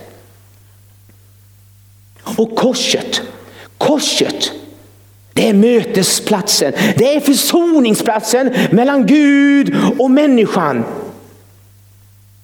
Och 2.38 2.56
korset, 2.56 3.22
korset 3.78 4.52
det 5.36 5.50
är 5.50 5.54
mötesplatsen, 5.54 6.74
det 6.98 7.16
är 7.16 7.20
försoningsplatsen 7.20 8.54
mellan 8.72 9.06
Gud 9.06 9.76
och 10.00 10.12
människan. 10.12 10.86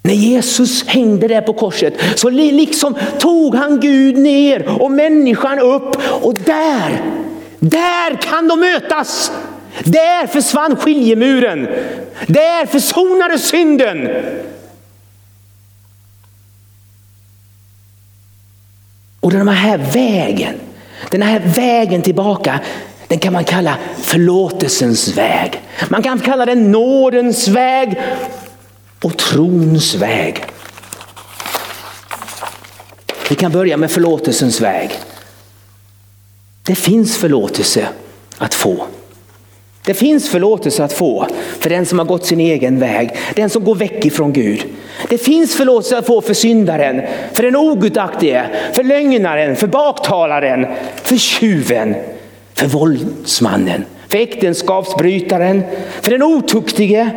När 0.04 0.14
Jesus 0.14 0.88
hängde 0.88 1.28
där 1.28 1.42
på 1.42 1.54
korset 1.54 1.94
så 2.16 2.30
liksom 2.30 2.96
tog 3.20 3.56
han 3.56 3.80
Gud 3.80 4.18
ner 4.18 4.82
och 4.82 4.92
människan 4.92 5.60
upp 5.60 5.96
och 6.22 6.34
där, 6.34 7.02
där 7.60 8.22
kan 8.22 8.48
de 8.48 8.60
mötas. 8.60 9.32
Där 9.84 10.28
försvann 10.28 10.76
skiljemuren. 10.76 11.68
Där 12.28 12.66
försonades 12.66 13.48
synden. 13.48 14.10
Och 19.20 19.32
den 19.32 19.48
här 19.48 19.78
vägen 19.78 20.56
den 21.10 21.22
här 21.22 21.40
vägen 21.40 22.02
tillbaka 22.02 22.60
den 23.12 23.20
kan 23.20 23.34
man 23.34 23.44
kalla 23.44 23.78
förlåtelsens 23.98 25.18
väg. 25.18 25.62
Man 25.90 26.04
kan 26.04 26.20
kalla 26.20 26.46
den 26.46 26.72
nådens 26.72 27.48
väg 27.48 28.02
och 29.04 29.18
trons 29.18 29.96
väg. 29.96 30.44
Vi 33.30 33.36
kan 33.36 33.52
börja 33.52 33.78
med 33.78 33.92
förlåtelsens 33.92 34.62
väg. 34.62 34.92
Det 36.64 36.76
finns 36.76 37.18
förlåtelse 37.18 37.88
att 38.38 38.54
få. 38.54 38.86
Det 39.84 39.94
finns 39.94 40.30
förlåtelse 40.30 40.84
att 40.84 40.94
få 40.94 41.28
för 41.60 41.70
den 41.70 41.86
som 41.86 42.00
har 42.00 42.06
gått 42.06 42.26
sin 42.26 42.40
egen 42.40 42.80
väg, 42.80 43.18
den 43.36 43.50
som 43.50 43.64
går 43.64 43.76
väck 43.76 44.06
ifrån 44.06 44.34
Gud. 44.34 44.66
Det 45.10 45.18
finns 45.18 45.56
förlåtelse 45.56 45.98
att 45.98 46.06
få 46.06 46.22
för 46.22 46.34
syndaren, 46.34 47.02
för 47.34 47.44
den 47.44 47.56
ogudaktige, 47.56 48.46
för 48.74 48.84
lögnaren, 48.84 49.56
för 49.56 49.68
baktalaren, 49.68 50.68
för 51.04 51.18
tjuven, 51.18 51.96
för 52.54 52.68
våldsmannen, 52.68 53.86
för 54.08 54.18
äktenskapsbrytaren, 54.18 55.64
för 56.02 56.12
den 56.12 56.24
otuktige, 56.24 57.10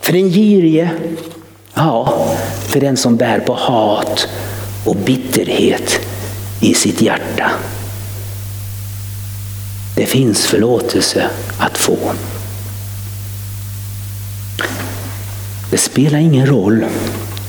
för 0.00 0.12
den 0.12 0.30
girige, 0.30 0.90
ja, 1.74 2.26
för 2.68 2.80
den 2.80 2.96
som 2.96 3.16
bär 3.16 3.40
på 3.40 3.52
hat 3.52 4.28
och 4.86 4.96
bitterhet 4.96 6.00
i 6.60 6.74
sitt 6.74 7.02
hjärta. 7.02 7.50
Det 9.96 10.06
finns 10.06 10.46
förlåtelse 10.46 11.30
att 11.58 11.78
få. 11.78 11.96
Det 15.70 15.78
spelar 15.78 16.18
ingen 16.18 16.46
roll 16.46 16.84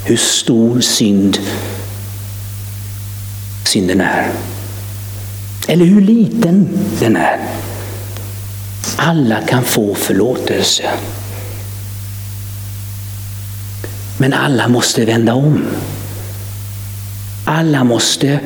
hur 0.05 0.17
stor 0.17 0.81
synd 0.81 1.39
synden 3.71 4.01
är. 4.01 4.31
Eller 5.67 5.86
hur 5.86 6.01
liten 6.01 6.69
den 6.99 7.15
är. 7.15 7.39
Alla 8.95 9.41
kan 9.41 9.63
få 9.63 9.95
förlåtelse. 9.95 10.84
Men 14.17 14.34
alla 14.34 14.67
måste 14.67 15.05
vända 15.05 15.34
om. 15.34 15.65
Alla 17.45 17.84
måste 17.84 18.39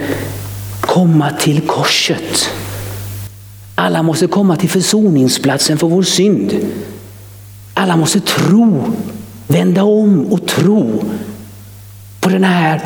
komma 0.82 1.32
till 1.32 1.62
korset. 1.62 2.50
Alla 3.76 4.04
måste 4.04 4.28
komma 4.28 4.56
till 4.56 4.70
försoningsplatsen 4.70 5.78
för 5.78 5.88
vår 5.88 6.04
synd. 6.04 6.54
Alla 7.74 7.96
måste 7.96 8.20
tro, 8.20 8.92
vända 9.48 9.84
om 9.84 10.26
och 10.26 10.48
tro 10.48 11.04
på 12.20 12.30
den 12.30 12.44
här 12.44 12.82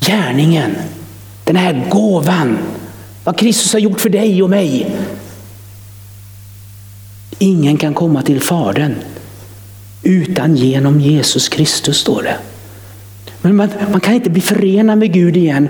gärningen, 0.00 0.76
den 1.44 1.56
här 1.56 1.86
gåvan, 1.90 2.58
vad 3.24 3.38
Kristus 3.38 3.72
har 3.72 3.80
gjort 3.80 4.00
för 4.00 4.08
dig 4.08 4.42
och 4.42 4.50
mig. 4.50 4.96
Ingen 7.38 7.76
kan 7.76 7.94
komma 7.94 8.22
till 8.22 8.40
Fadern 8.40 8.94
utan 10.02 10.56
genom 10.56 11.00
Jesus 11.00 11.48
Kristus, 11.48 11.98
står 11.98 12.22
det. 12.22 12.36
Men 13.42 13.56
man, 13.56 13.68
man 13.90 14.00
kan 14.00 14.14
inte 14.14 14.30
bli 14.30 14.40
förenad 14.40 14.98
med 14.98 15.12
Gud 15.12 15.36
igen 15.36 15.68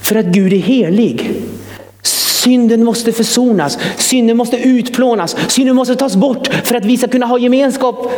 för 0.00 0.16
att 0.16 0.26
Gud 0.26 0.52
är 0.52 0.56
helig. 0.56 1.32
Synden 2.02 2.84
måste 2.84 3.12
försonas, 3.12 3.78
synden 3.96 4.36
måste 4.36 4.56
utplånas, 4.56 5.36
synden 5.48 5.76
måste 5.76 5.96
tas 5.96 6.16
bort 6.16 6.48
för 6.64 6.74
att 6.74 6.84
vi 6.84 6.96
ska 6.96 7.08
kunna 7.08 7.26
ha 7.26 7.38
gemenskap 7.38 8.12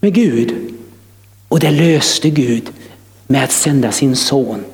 med 0.00 0.14
Gud. 0.14 0.74
Och 1.48 1.60
det 1.60 1.70
löste 1.70 2.30
Gud 2.30 2.70
med 3.26 3.44
att 3.44 3.52
sända 3.52 3.92
sin 3.92 4.16
son. 4.16 4.64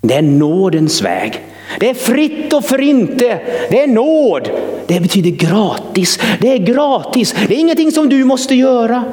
Det 0.00 0.14
är 0.14 0.22
nådens 0.22 1.02
väg. 1.02 1.42
Det 1.80 1.90
är 1.90 1.94
fritt 1.94 2.52
och 2.52 2.64
för 2.64 2.80
inte. 2.80 3.40
Det 3.70 3.82
är 3.82 3.86
nåd. 3.86 4.50
Det 4.86 5.00
betyder 5.00 5.30
gratis. 5.30 6.18
Det 6.40 6.52
är 6.52 6.58
gratis. 6.58 7.34
Det 7.48 7.54
är 7.54 7.58
ingenting 7.58 7.92
som 7.92 8.08
du 8.08 8.24
måste 8.24 8.54
göra. 8.54 9.04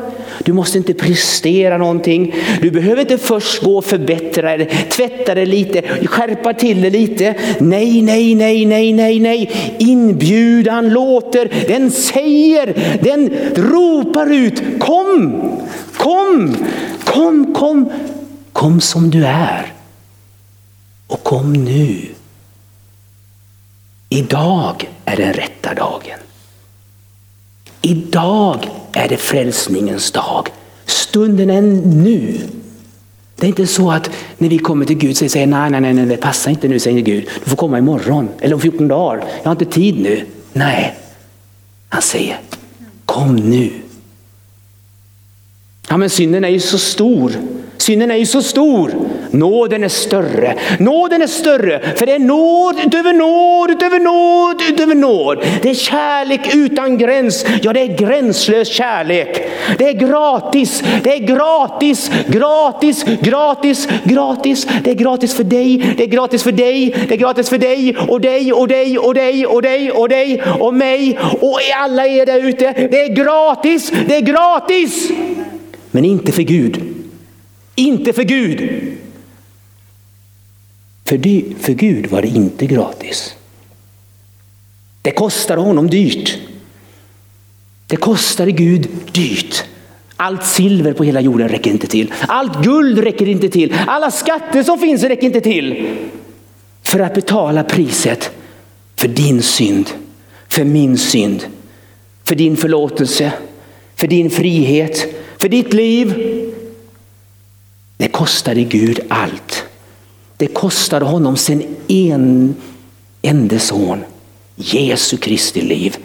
Du 0.43 0.53
måste 0.53 0.77
inte 0.77 0.93
prestera 0.93 1.77
någonting. 1.77 2.35
Du 2.61 2.71
behöver 2.71 3.01
inte 3.01 3.17
först 3.17 3.63
gå 3.63 3.77
och 3.77 3.85
förbättra 3.85 4.57
dig, 4.57 4.69
tvätta 4.89 5.35
dig 5.35 5.45
lite, 5.45 5.81
skärpa 6.07 6.53
till 6.53 6.81
dig 6.81 6.91
lite. 6.91 7.35
Nej, 7.59 8.01
nej, 8.01 8.35
nej, 8.35 8.65
nej, 8.65 8.93
nej, 8.93 9.19
nej. 9.19 9.51
Inbjudan 9.79 10.89
låter, 10.89 11.49
den 11.67 11.91
säger, 11.91 12.99
den 13.01 13.29
ropar 13.55 14.33
ut. 14.33 14.63
Kom, 14.79 15.41
kom, 15.97 16.55
kom, 17.03 17.53
kom, 17.53 17.91
kom 18.53 18.81
som 18.81 19.09
du 19.09 19.25
är. 19.25 19.73
Och 21.07 21.23
kom 21.23 21.53
nu. 21.53 22.14
Idag 24.15 24.89
är 25.05 25.17
den 25.17 25.33
rätta 25.33 25.73
dagen. 25.73 26.19
Idag 27.81 28.69
är 28.93 29.09
det 29.09 29.17
frälsningens 29.17 30.11
dag. 30.11 30.49
Stunden 30.85 31.49
är 31.49 31.61
nu. 31.61 32.39
Det 33.35 33.45
är 33.45 33.47
inte 33.47 33.67
så 33.67 33.91
att 33.91 34.09
när 34.37 34.49
vi 34.49 34.57
kommer 34.57 34.85
till 34.85 34.97
Gud 34.97 35.17
så 35.17 35.29
säger 35.29 35.47
nej, 35.47 35.69
nej, 35.69 35.81
nej, 35.81 35.93
nej, 35.93 36.05
det 36.05 36.17
passar 36.17 36.51
inte 36.51 36.67
nu, 36.67 36.79
säger 36.79 37.01
Gud. 37.01 37.29
Du 37.43 37.49
får 37.49 37.57
komma 37.57 37.77
imorgon 37.77 38.29
eller 38.39 38.55
om 38.55 38.61
14 38.61 38.87
dagar. 38.87 39.25
Jag 39.37 39.45
har 39.45 39.51
inte 39.51 39.65
tid 39.65 39.99
nu. 39.99 40.25
Nej, 40.53 40.95
han 41.89 42.01
säger 42.01 42.39
kom 43.05 43.35
nu. 43.35 43.71
Ja, 45.89 45.97
men 45.97 46.09
synden 46.09 46.43
är 46.43 46.49
ju 46.49 46.59
så 46.59 46.77
stor 46.77 47.31
Synden 47.85 48.11
är 48.11 48.15
ju 48.15 48.25
så 48.25 48.41
stor. 48.41 48.93
Nåden 49.35 49.83
är 49.83 49.89
större. 49.89 50.55
Nåden 50.79 51.21
är 51.21 51.27
större 51.27 51.95
för 51.95 52.05
det 52.05 52.11
är 52.11 52.19
nåd 52.19 52.79
utöver 52.85 53.13
nåd, 53.13 53.71
utöver 53.71 53.99
nåd, 53.99 54.61
utöver 54.69 54.95
nåd. 54.95 55.45
Det 55.61 55.69
är 55.69 55.73
kärlek 55.73 56.55
utan 56.55 56.97
gräns. 56.97 57.45
Ja, 57.61 57.73
det 57.73 57.81
är 57.81 57.97
gränslös 57.97 58.67
kärlek. 58.67 59.47
Det 59.77 59.89
är 59.89 59.93
gratis, 59.93 60.83
det 61.03 61.13
är 61.13 61.19
gratis, 61.19 62.11
gratis, 62.27 63.05
gratis, 63.19 63.87
gratis. 64.03 64.67
Det 64.83 64.91
är 64.91 64.95
gratis 64.95 65.33
för 65.33 65.43
dig, 65.43 65.93
det 65.97 66.03
är 66.03 66.07
gratis 66.07 66.43
för 66.43 66.51
dig, 66.51 66.95
det 67.07 67.13
är 67.13 67.17
gratis 67.17 67.49
för 67.49 67.57
dig 67.57 67.97
och 68.07 68.21
dig 68.21 68.53
och 68.53 68.67
dig 68.67 68.97
och 68.97 69.13
dig 69.13 69.45
och 69.45 69.61
dig 69.61 69.91
och 69.91 70.09
dig 70.09 70.41
och 70.59 70.73
mig 70.73 71.19
och 71.41 71.59
alla 71.75 72.07
er 72.07 72.25
där 72.25 72.47
ute. 72.47 72.87
Det 72.91 73.01
är 73.01 73.15
gratis, 73.15 73.91
det 74.07 74.15
är 74.15 74.21
gratis. 74.21 75.09
Men 75.91 76.05
inte 76.05 76.31
för 76.31 76.41
Gud. 76.41 76.81
Inte 77.75 78.13
för 78.13 78.23
Gud. 78.23 78.69
För, 81.05 81.17
det, 81.17 81.43
för 81.59 81.73
Gud 81.73 82.07
var 82.07 82.21
det 82.21 82.27
inte 82.27 82.65
gratis. 82.65 83.35
Det 85.01 85.11
kostade 85.11 85.61
honom 85.61 85.89
dyrt. 85.89 86.37
Det 87.87 87.95
kostade 87.95 88.51
Gud 88.51 88.87
dyrt. 89.11 89.63
Allt 90.15 90.45
silver 90.45 90.93
på 90.93 91.03
hela 91.03 91.21
jorden 91.21 91.49
räcker 91.49 91.71
inte 91.71 91.87
till. 91.87 92.13
Allt 92.27 92.63
guld 92.63 92.99
räcker 92.99 93.27
inte 93.27 93.49
till. 93.49 93.75
Alla 93.87 94.11
skatter 94.11 94.63
som 94.63 94.79
finns 94.79 95.03
räcker 95.03 95.27
inte 95.27 95.41
till. 95.41 95.97
För 96.83 96.99
att 96.99 97.13
betala 97.13 97.63
priset 97.63 98.31
för 98.95 99.07
din 99.07 99.41
synd, 99.41 99.89
för 100.47 100.63
min 100.63 100.97
synd, 100.97 101.45
för 102.23 102.35
din 102.35 102.57
förlåtelse, 102.57 103.31
för 103.95 104.07
din 104.07 104.29
frihet, 104.29 105.15
för 105.37 105.49
ditt 105.49 105.73
liv, 105.73 106.15
det 107.97 108.07
kostade 108.07 108.63
Gud 108.63 108.99
allt. 109.07 109.64
Det 110.37 110.47
kostade 110.47 111.05
honom 111.05 111.37
sin 111.37 111.75
en, 111.87 112.55
enda 113.21 113.59
son, 113.59 114.03
Jesu 114.55 115.17
Kristi 115.17 115.61
liv. 115.61 115.97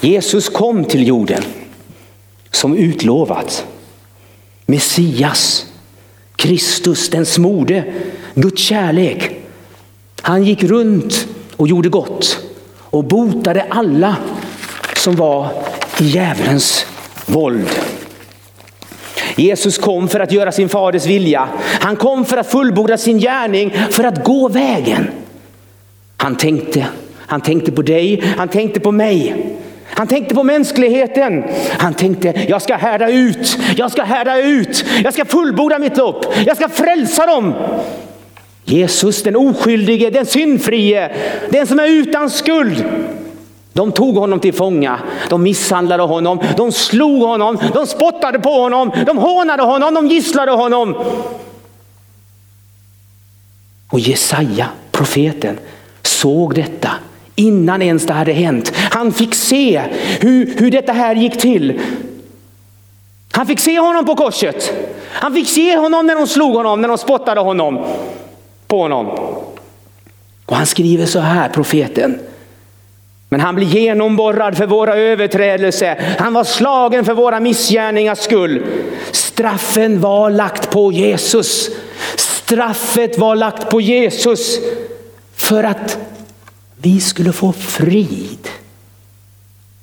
Jesus 0.00 0.48
kom 0.48 0.84
till 0.84 1.06
jorden 1.06 1.42
som 2.50 2.76
utlovat. 2.76 3.66
Messias, 4.66 5.66
Kristus, 6.36 7.10
den 7.10 7.26
smorde, 7.26 7.94
Guds 8.34 8.62
kärlek. 8.62 9.30
Han 10.20 10.44
gick 10.44 10.62
runt 10.62 11.26
och 11.56 11.68
gjorde 11.68 11.88
gott 11.88 12.38
och 12.78 13.04
botade 13.04 13.66
alla 13.70 14.16
som 14.96 15.16
var 15.16 15.50
i 16.00 16.04
djävulens 16.04 16.86
våld. 17.26 17.95
Jesus 19.36 19.78
kom 19.78 20.08
för 20.08 20.20
att 20.20 20.32
göra 20.32 20.52
sin 20.52 20.68
faders 20.68 21.06
vilja. 21.06 21.48
Han 21.80 21.96
kom 21.96 22.24
för 22.24 22.36
att 22.36 22.50
fullborda 22.50 22.96
sin 22.96 23.18
gärning, 23.18 23.74
för 23.90 24.04
att 24.04 24.24
gå 24.24 24.48
vägen. 24.48 25.10
Han 26.16 26.36
tänkte, 26.36 26.86
han 27.16 27.40
tänkte 27.40 27.72
på 27.72 27.82
dig, 27.82 28.34
han 28.36 28.48
tänkte 28.48 28.80
på 28.80 28.92
mig. 28.92 29.46
Han 29.88 30.06
tänkte 30.06 30.34
på 30.34 30.42
mänskligheten. 30.42 31.44
Han 31.78 31.94
tänkte, 31.94 32.34
jag 32.48 32.62
ska 32.62 32.76
härda 32.76 33.08
ut, 33.10 33.58
jag 33.76 33.92
ska 33.92 34.02
härda 34.02 34.40
ut, 34.40 34.84
jag 35.04 35.14
ska 35.14 35.24
fullborda 35.24 35.78
mitt 35.78 35.96
lopp, 35.96 36.24
jag 36.46 36.56
ska 36.56 36.68
frälsa 36.68 37.26
dem. 37.26 37.54
Jesus 38.64 39.22
den 39.22 39.36
oskyldige, 39.36 40.10
den 40.10 40.26
syndfrie, 40.26 41.10
den 41.50 41.66
som 41.66 41.78
är 41.78 41.86
utan 41.86 42.30
skuld. 42.30 42.84
De 43.76 43.92
tog 43.92 44.16
honom 44.16 44.40
till 44.40 44.54
fånga, 44.54 44.98
de 45.28 45.42
misshandlade 45.42 46.02
honom, 46.02 46.40
de 46.56 46.72
slog 46.72 47.22
honom, 47.22 47.58
de 47.74 47.86
spottade 47.86 48.38
på 48.38 48.50
honom, 48.50 48.90
de 49.06 49.18
hånade 49.18 49.62
honom, 49.62 49.94
de 49.94 50.06
gisslade 50.06 50.52
honom. 50.52 50.94
Och 53.90 54.00
Jesaja, 54.00 54.68
profeten, 54.92 55.58
såg 56.02 56.54
detta 56.54 56.90
innan 57.34 57.82
ens 57.82 58.06
det 58.06 58.12
hade 58.12 58.32
hänt. 58.32 58.72
Han 58.90 59.12
fick 59.12 59.34
se 59.34 59.82
hur, 60.20 60.54
hur 60.58 60.70
detta 60.70 60.92
här 60.92 61.14
gick 61.14 61.38
till. 61.38 61.80
Han 63.32 63.46
fick 63.46 63.60
se 63.60 63.78
honom 63.78 64.06
på 64.06 64.14
korset. 64.14 64.72
Han 65.12 65.34
fick 65.34 65.48
se 65.48 65.76
honom 65.76 66.06
när 66.06 66.14
de 66.14 66.26
slog 66.26 66.54
honom, 66.54 66.80
när 66.80 66.88
de 66.88 66.98
spottade 66.98 67.40
honom 67.40 67.86
på 68.66 68.82
honom. 68.82 69.06
Och 70.46 70.56
han 70.56 70.66
skriver 70.66 71.06
så 71.06 71.20
här, 71.20 71.48
profeten. 71.48 72.18
Men 73.36 73.40
han 73.44 73.54
blev 73.54 73.68
genomborrad 73.68 74.56
för 74.56 74.66
våra 74.66 74.96
överträdelser. 74.96 76.16
Han 76.18 76.32
var 76.32 76.44
slagen 76.44 77.04
för 77.04 77.14
våra 77.14 77.40
missgärningars 77.40 78.18
skull. 78.18 78.62
Straffen 79.12 80.00
var 80.00 80.30
lagt 80.30 80.70
på 80.70 80.92
Jesus. 80.92 81.70
Straffet 82.16 83.18
var 83.18 83.36
lagt 83.36 83.70
på 83.70 83.80
Jesus 83.80 84.58
för 85.34 85.64
att 85.64 85.98
vi 86.76 87.00
skulle 87.00 87.32
få 87.32 87.52
frid. 87.52 88.48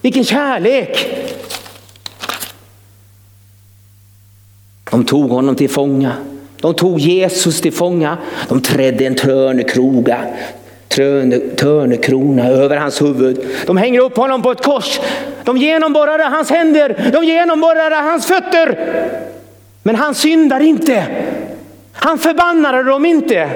Vilken 0.00 0.24
kärlek! 0.24 1.06
De 4.90 5.04
tog 5.04 5.30
honom 5.30 5.56
till 5.56 5.70
fånga. 5.70 6.12
De 6.60 6.74
tog 6.74 7.00
Jesus 7.00 7.60
till 7.60 7.72
fånga. 7.72 8.18
De 8.48 8.60
trädde 8.60 9.06
en 9.06 9.14
törnekroga, 9.14 10.18
törnekrona 11.56 12.48
över 12.48 12.76
hans 12.76 13.02
huvud. 13.02 13.46
De 13.66 13.76
hänger 13.76 14.00
upp 14.00 14.16
honom 14.16 14.42
på 14.42 14.50
ett 14.50 14.64
kors. 14.64 15.00
De 15.44 15.56
genomborrade 15.56 16.24
hans 16.24 16.50
händer, 16.50 17.10
de 17.12 17.24
genomborrade 17.24 17.96
hans 17.96 18.26
fötter. 18.26 18.78
Men 19.82 19.94
han 19.94 20.14
syndar 20.14 20.60
inte. 20.60 21.06
Han 21.92 22.18
förbannade 22.18 22.82
dem 22.82 23.06
inte. 23.06 23.50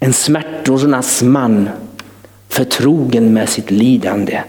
En 0.00 0.12
smärtornas 0.12 1.22
man 1.22 1.68
förtrogen 2.50 3.32
med 3.32 3.48
sitt 3.48 3.70
lidande. 3.70 4.42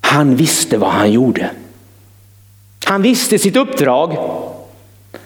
Han 0.00 0.36
visste 0.36 0.78
vad 0.78 0.90
han 0.90 1.12
gjorde. 1.12 1.50
Han 2.84 3.02
visste 3.02 3.38
sitt 3.38 3.56
uppdrag. 3.56 4.16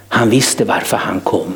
Han 0.08 0.30
visste 0.30 0.64
varför 0.64 0.96
han 0.96 1.20
kom. 1.20 1.54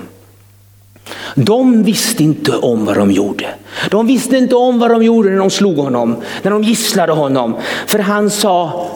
De 1.34 1.82
visste 1.82 2.22
inte 2.22 2.56
om 2.56 2.84
vad 2.84 2.96
de 2.96 3.10
gjorde. 3.10 3.54
De 3.90 4.06
visste 4.06 4.36
inte 4.36 4.54
om 4.54 4.78
vad 4.78 4.90
de 4.90 5.02
gjorde 5.02 5.30
när 5.30 5.38
de 5.38 5.50
slog 5.50 5.76
honom, 5.76 6.16
när 6.42 6.50
de 6.50 6.62
gisslade 6.62 7.12
honom. 7.12 7.56
För 7.86 7.98
han 7.98 8.30
sa 8.30 8.88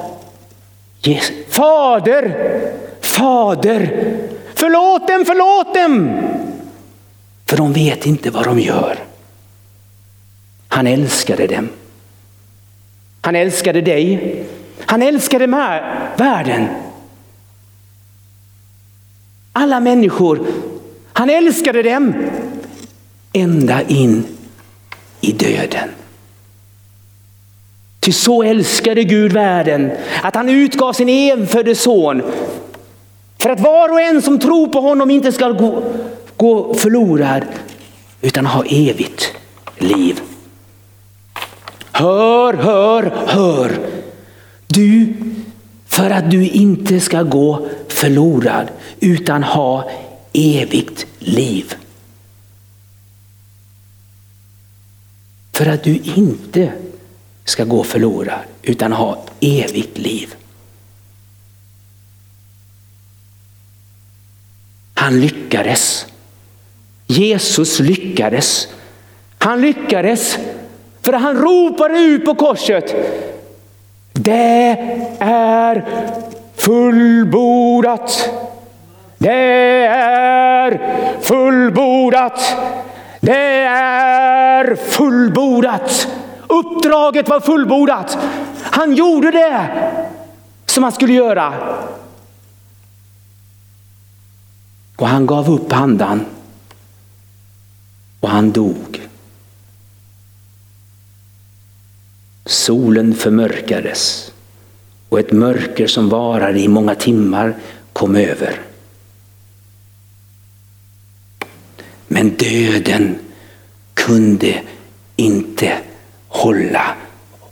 Fader, 1.48 2.36
Fader, 3.00 4.08
förlåt 4.54 5.08
dem, 5.08 5.24
förlåt 5.26 5.74
dem. 5.74 6.18
För 7.52 7.56
de 7.56 7.72
vet 7.72 8.06
inte 8.06 8.30
vad 8.30 8.44
de 8.44 8.60
gör. 8.60 8.98
Han 10.68 10.86
älskade 10.86 11.46
dem. 11.46 11.68
Han 13.20 13.36
älskade 13.36 13.80
dig. 13.80 14.44
Han 14.78 15.02
älskade 15.02 15.46
med 15.46 15.96
världen. 16.18 16.68
Alla 19.52 19.80
människor. 19.80 20.46
Han 21.12 21.30
älskade 21.30 21.82
dem 21.82 22.14
ända 23.32 23.82
in 23.82 24.24
i 25.20 25.32
döden. 25.32 25.88
Ty 28.00 28.12
så 28.12 28.42
älskade 28.42 29.04
Gud 29.04 29.32
världen 29.32 29.90
att 30.22 30.34
han 30.34 30.48
utgav 30.48 30.92
sin 30.92 31.08
enfödde 31.08 31.74
son 31.74 32.22
för 33.38 33.50
att 33.50 33.60
var 33.60 33.88
och 33.88 34.00
en 34.00 34.22
som 34.22 34.38
tror 34.38 34.66
på 34.66 34.80
honom 34.80 35.10
inte 35.10 35.32
ska 35.32 35.48
gå, 35.48 35.82
gå 36.42 36.74
förlorad 36.74 37.44
utan 38.20 38.46
ha 38.46 38.64
evigt 38.64 39.32
liv. 39.78 40.20
Hör, 41.92 42.54
hör, 42.54 43.02
hör. 43.26 43.80
Du, 44.66 45.14
för 45.86 46.10
att 46.10 46.30
du 46.30 46.48
inte 46.48 47.00
ska 47.00 47.22
gå 47.22 47.68
förlorad 47.88 48.68
utan 49.00 49.42
ha 49.42 49.90
evigt 50.32 51.06
liv. 51.18 51.74
För 55.52 55.66
att 55.66 55.84
du 55.84 55.96
inte 55.96 56.72
ska 57.44 57.64
gå 57.64 57.84
förlorad 57.84 58.40
utan 58.62 58.92
ha 58.92 59.24
evigt 59.40 59.98
liv. 59.98 60.34
Han 64.94 65.20
lyckades. 65.20 66.11
Jesus 67.06 67.80
lyckades. 67.80 68.68
Han 69.38 69.60
lyckades 69.60 70.38
för 71.02 71.12
han 71.12 71.36
ropade 71.36 71.98
ut 71.98 72.24
på 72.24 72.34
korset. 72.34 72.94
Det 74.12 74.76
är 75.18 75.84
fullbordat. 76.56 78.30
Det 79.18 79.86
är 79.86 80.80
fullbordat. 81.20 82.56
Det 83.20 83.62
är 83.66 84.76
fullbordat. 84.76 86.08
Uppdraget 86.46 87.28
var 87.28 87.40
fullbordat. 87.40 88.18
Han 88.62 88.94
gjorde 88.94 89.30
det 89.30 89.66
som 90.66 90.82
han 90.82 90.92
skulle 90.92 91.12
göra. 91.12 91.54
Och 94.96 95.08
han 95.08 95.26
gav 95.26 95.50
upp 95.50 95.72
andan. 95.72 96.24
Och 98.22 98.28
han 98.28 98.52
dog. 98.52 99.08
Solen 102.44 103.14
förmörkades 103.14 104.32
och 105.08 105.18
ett 105.18 105.32
mörker 105.32 105.86
som 105.86 106.08
varade 106.08 106.60
i 106.60 106.68
många 106.68 106.94
timmar 106.94 107.54
kom 107.92 108.16
över. 108.16 108.60
Men 112.08 112.30
döden 112.30 113.18
kunde 113.94 114.62
inte 115.16 115.78
hålla 116.28 116.94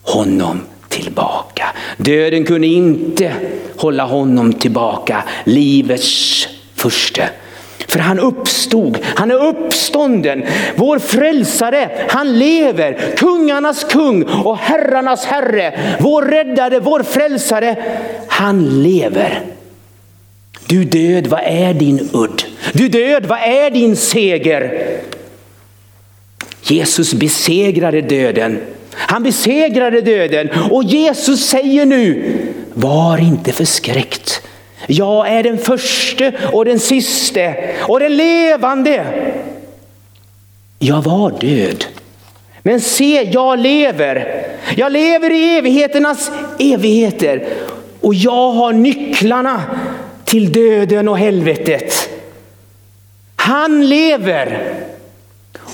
honom 0.02 0.60
tillbaka. 0.88 1.66
Döden 1.96 2.44
kunde 2.44 2.66
inte 2.66 3.34
hålla 3.76 4.04
honom 4.04 4.52
tillbaka. 4.52 5.24
Livets 5.44 6.48
furste. 6.74 7.30
För 7.90 7.98
han 7.98 8.18
uppstod, 8.18 8.98
han 9.14 9.30
är 9.30 9.46
uppstånden. 9.46 10.44
Vår 10.76 10.98
frälsare, 10.98 11.90
han 12.08 12.38
lever. 12.38 13.16
Kungarnas 13.16 13.84
kung 13.84 14.22
och 14.22 14.56
herrarnas 14.56 15.24
herre. 15.24 15.96
Vår 16.00 16.22
räddare, 16.22 16.80
vår 16.80 17.02
frälsare, 17.02 17.76
han 18.28 18.82
lever. 18.82 19.42
Du 20.66 20.84
död, 20.84 21.26
vad 21.26 21.40
är 21.44 21.74
din 21.74 22.08
udd? 22.12 22.42
Du 22.72 22.88
död, 22.88 23.26
vad 23.26 23.38
är 23.38 23.70
din 23.70 23.96
seger? 23.96 24.86
Jesus 26.62 27.14
besegrade 27.14 28.00
döden. 28.00 28.60
Han 28.92 29.22
besegrade 29.22 30.00
döden 30.00 30.48
och 30.70 30.84
Jesus 30.84 31.46
säger 31.46 31.86
nu, 31.86 32.36
var 32.74 33.18
inte 33.18 33.52
förskräckt. 33.52 34.42
Jag 34.86 35.28
är 35.28 35.42
den 35.42 35.58
första 35.58 36.32
och 36.52 36.64
den 36.64 36.80
siste 36.80 37.74
och 37.80 38.00
den 38.00 38.16
levande. 38.16 39.06
jag 40.78 41.02
var 41.02 41.30
död. 41.40 41.84
Men 42.62 42.80
se, 42.80 43.22
jag 43.32 43.58
lever. 43.58 44.46
Jag 44.76 44.92
lever 44.92 45.30
i 45.30 45.58
evigheternas 45.58 46.30
evigheter. 46.58 47.48
Och 48.00 48.14
jag 48.14 48.52
har 48.52 48.72
nycklarna 48.72 49.62
till 50.24 50.52
döden 50.52 51.08
och 51.08 51.18
helvetet. 51.18 52.08
Han 53.36 53.88
lever. 53.88 54.74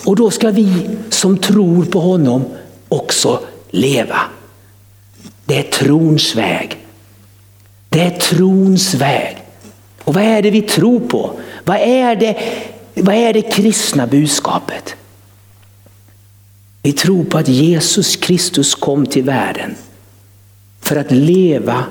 Och 0.05 0.17
då 0.17 0.31
ska 0.31 0.51
vi 0.51 0.89
som 1.11 1.39
tror 1.39 1.85
på 1.85 2.01
honom 2.01 2.45
också 2.89 3.41
leva. 3.71 4.21
Det 5.45 5.59
är 5.59 5.63
trons 5.63 6.35
väg. 6.35 6.86
Det 7.97 8.03
är 8.03 8.11
trons 8.11 8.95
väg. 8.95 9.37
Och 10.05 10.15
vad 10.15 10.23
är 10.23 10.43
det 10.43 10.51
vi 10.51 10.63
tror 10.63 11.01
på? 11.01 11.41
Vad 11.65 11.77
är 11.77 12.17
det, 12.17 12.37
vad 12.95 13.15
är 13.15 13.33
det 13.33 13.43
kristna 13.43 14.07
budskapet? 14.07 14.97
Vi 16.83 16.93
tror 16.93 17.25
på 17.25 17.39
att 17.39 17.49
Jesus 17.49 18.17
Kristus 18.17 18.75
kom 18.75 19.07
till 19.07 19.23
världen 19.23 19.75
för 20.81 20.97
att 20.97 21.11
leva 21.11 21.85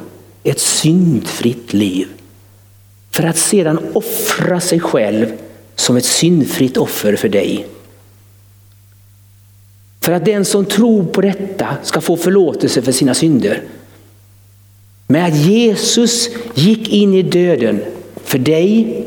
ett 0.43 0.59
syndfritt 0.59 1.73
liv. 1.73 2.07
För 3.11 3.23
att 3.23 3.37
sedan 3.37 3.79
offra 3.93 4.59
sig 4.59 4.79
själv 4.79 5.33
som 5.75 5.97
ett 5.97 6.05
syndfritt 6.05 6.77
offer 6.77 7.15
för 7.15 7.29
dig. 7.29 7.67
För 10.01 10.11
att 10.11 10.25
den 10.25 10.45
som 10.45 10.65
tror 10.65 11.05
på 11.05 11.21
detta 11.21 11.77
ska 11.83 12.01
få 12.01 12.17
förlåtelse 12.17 12.81
för 12.81 12.91
sina 12.91 13.13
synder. 13.13 13.61
Men 15.07 15.25
att 15.25 15.37
Jesus 15.37 16.29
gick 16.53 16.89
in 16.89 17.13
i 17.13 17.21
döden 17.21 17.81
för 18.23 18.39
dig, 18.39 19.03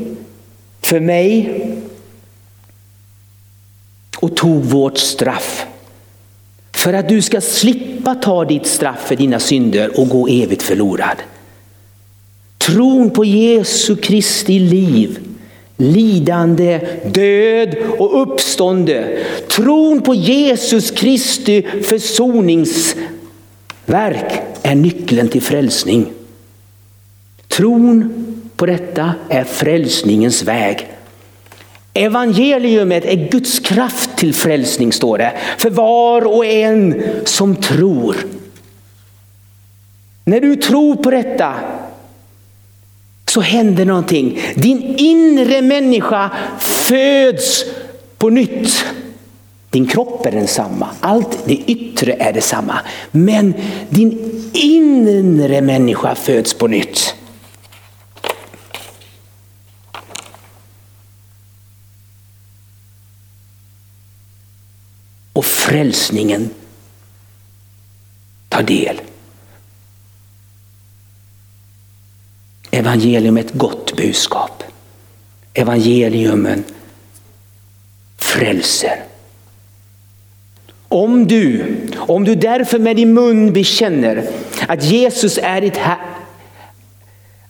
för 0.81 0.99
mig 0.99 1.61
och 4.17 4.35
tog 4.35 4.63
vårt 4.63 4.97
straff. 4.97 5.65
För 6.71 6.93
att 6.93 7.09
du 7.09 7.21
ska 7.21 7.41
slippa 7.41 8.15
ta 8.15 8.45
ditt 8.45 8.65
straff 8.65 9.07
för 9.07 9.15
dina 9.15 9.39
synder 9.39 9.99
och 9.99 10.09
gå 10.09 10.27
evigt 10.27 10.61
förlorad. 10.61 11.17
Tron 12.57 13.09
på 13.09 13.25
Jesu 13.25 13.95
Kristi 13.95 14.59
liv, 14.59 15.19
lidande, 15.77 16.79
död 17.05 17.75
och 17.97 18.21
uppstånde. 18.21 19.25
Tron 19.47 20.01
på 20.01 20.15
Jesus 20.15 20.91
Kristi 20.91 21.61
försoningsverk 21.83 24.48
är 24.69 24.75
nyckeln 24.75 25.29
till 25.29 25.41
frälsning. 25.41 26.11
Tron 27.47 28.13
på 28.55 28.65
detta 28.65 29.13
är 29.29 29.43
frälsningens 29.43 30.43
väg. 30.43 30.87
Evangeliumet 31.93 33.05
är 33.05 33.29
Guds 33.31 33.59
kraft 33.59 34.17
till 34.17 34.33
frälsning 34.33 34.93
står 34.93 35.17
det. 35.17 35.33
För 35.57 35.69
var 35.69 36.27
och 36.27 36.45
en 36.45 37.03
som 37.25 37.55
tror. 37.55 38.15
När 40.23 40.39
du 40.39 40.55
tror 40.55 40.95
på 40.95 41.11
detta 41.11 41.53
så 43.25 43.41
händer 43.41 43.85
någonting. 43.85 44.41
Din 44.55 44.95
inre 44.97 45.61
människa 45.61 46.31
föds 46.59 47.65
på 48.17 48.29
nytt. 48.29 48.85
Din 49.69 49.87
kropp 49.87 50.25
är 50.25 50.31
densamma, 50.31 50.87
allt 50.99 51.39
det 51.45 51.55
yttre 51.55 52.13
är 52.13 52.33
detsamma. 52.33 52.79
Men 53.11 53.53
din 53.89 54.41
inre 54.53 55.61
människa 55.61 56.15
föds 56.15 56.53
på 56.53 56.67
nytt. 56.67 57.15
och 65.39 65.45
frälsningen 65.45 66.49
tar 68.49 68.63
del. 68.63 69.01
Evangelium 72.71 73.37
är 73.37 73.41
ett 73.41 73.53
gott 73.53 73.95
budskap. 73.95 74.63
Evangeliumen 75.53 76.63
frälser. 78.17 79.03
Om 80.89 81.27
du, 81.27 81.65
om 81.97 82.23
du 82.23 82.35
därför 82.35 82.79
med 82.79 82.95
din 82.95 83.13
mun 83.13 83.53
bekänner 83.53 84.23
att 84.67 84.83
Jesus 84.83 85.39
är 85.43 85.61
ditt 85.61 85.79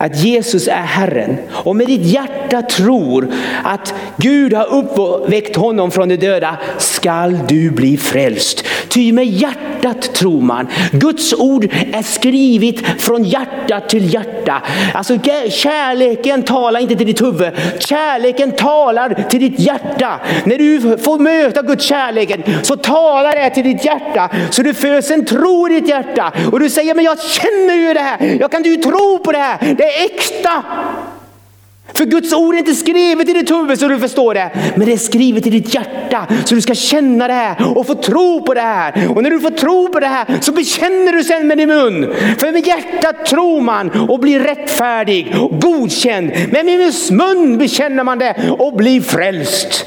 att 0.01 0.17
Jesus 0.17 0.67
är 0.67 0.81
Herren 0.81 1.37
och 1.49 1.75
med 1.75 1.87
ditt 1.87 2.05
hjärta 2.05 2.61
tror 2.61 3.33
att 3.63 3.93
Gud 4.17 4.53
har 4.53 4.73
uppväckt 4.73 5.55
honom 5.55 5.91
från 5.91 6.09
de 6.09 6.17
döda 6.17 6.57
skall 6.77 7.39
du 7.47 7.71
bli 7.71 7.97
frälst. 7.97 8.65
Ty 8.89 9.13
med 9.13 9.25
hjärtat 9.25 10.13
tror 10.13 10.41
man. 10.41 10.67
Guds 10.91 11.33
ord 11.33 11.65
är 11.93 12.01
skrivet 12.01 13.01
från 13.01 13.23
hjärta 13.23 13.79
till 13.79 14.13
hjärta. 14.13 14.61
Alltså 14.93 15.17
kärleken 15.49 16.43
talar 16.43 16.79
inte 16.79 16.95
till 16.95 17.07
ditt 17.07 17.21
huvud, 17.21 17.53
kärleken 17.79 18.51
talar 18.51 19.25
till 19.29 19.39
ditt 19.39 19.59
hjärta. 19.59 20.19
När 20.43 20.57
du 20.57 20.97
får 20.97 21.19
möta 21.19 21.61
Guds 21.61 21.85
kärleken 21.85 22.43
så 22.63 22.75
talar 22.75 23.35
det 23.35 23.49
till 23.49 23.63
ditt 23.63 23.85
hjärta. 23.85 24.29
Så 24.49 24.61
du 24.61 24.73
föds 24.73 25.11
en 25.11 25.25
tro 25.25 25.67
i 25.69 25.79
ditt 25.79 25.89
hjärta 25.89 26.33
och 26.51 26.59
du 26.59 26.69
säger 26.69 26.95
men 26.95 27.05
jag 27.05 27.19
känner 27.19 27.75
ju 27.75 27.93
det 27.93 27.99
här, 27.99 28.37
jag 28.39 28.51
kan 28.51 28.63
ju 28.63 28.75
tro 28.75 29.19
på 29.19 29.31
det 29.31 29.37
här. 29.37 29.75
Det 29.77 29.83
är 29.83 30.05
äkta. 30.05 30.63
För 31.99 32.05
Guds 32.05 32.33
ord 32.33 32.55
är 32.55 32.59
inte 32.59 32.75
skrivet 32.75 33.29
i 33.29 33.33
ditt 33.33 33.51
huvud 33.51 33.79
så 33.79 33.87
du 33.87 33.99
förstår 33.99 34.33
det. 34.33 34.51
Men 34.75 34.85
det 34.85 34.93
är 34.93 34.97
skrivet 34.97 35.47
i 35.47 35.49
ditt 35.49 35.73
hjärta 35.73 36.27
så 36.45 36.55
du 36.55 36.61
ska 36.61 36.75
känna 36.75 37.27
det 37.27 37.33
här 37.33 37.77
och 37.77 37.87
få 37.87 37.95
tro 37.95 38.45
på 38.45 38.53
det 38.53 38.61
här. 38.61 39.11
Och 39.15 39.23
när 39.23 39.29
du 39.29 39.39
får 39.39 39.49
tro 39.49 39.87
på 39.87 39.99
det 39.99 40.07
här 40.07 40.25
så 40.41 40.51
bekänner 40.51 41.13
du 41.13 41.23
sen 41.23 41.47
med 41.47 41.57
din 41.57 41.69
mun. 41.69 42.13
För 42.39 42.51
med 42.51 42.67
hjärtat 42.67 43.25
tror 43.25 43.61
man 43.61 44.09
och 44.09 44.19
blir 44.19 44.39
rättfärdig 44.39 45.35
och 45.39 45.61
godkänd. 45.61 46.31
Men 46.51 46.65
med 46.65 46.93
mun 47.11 47.57
bekänner 47.57 48.03
man 48.03 48.19
det 48.19 48.55
och 48.59 48.73
blir 48.73 49.01
frälst. 49.01 49.85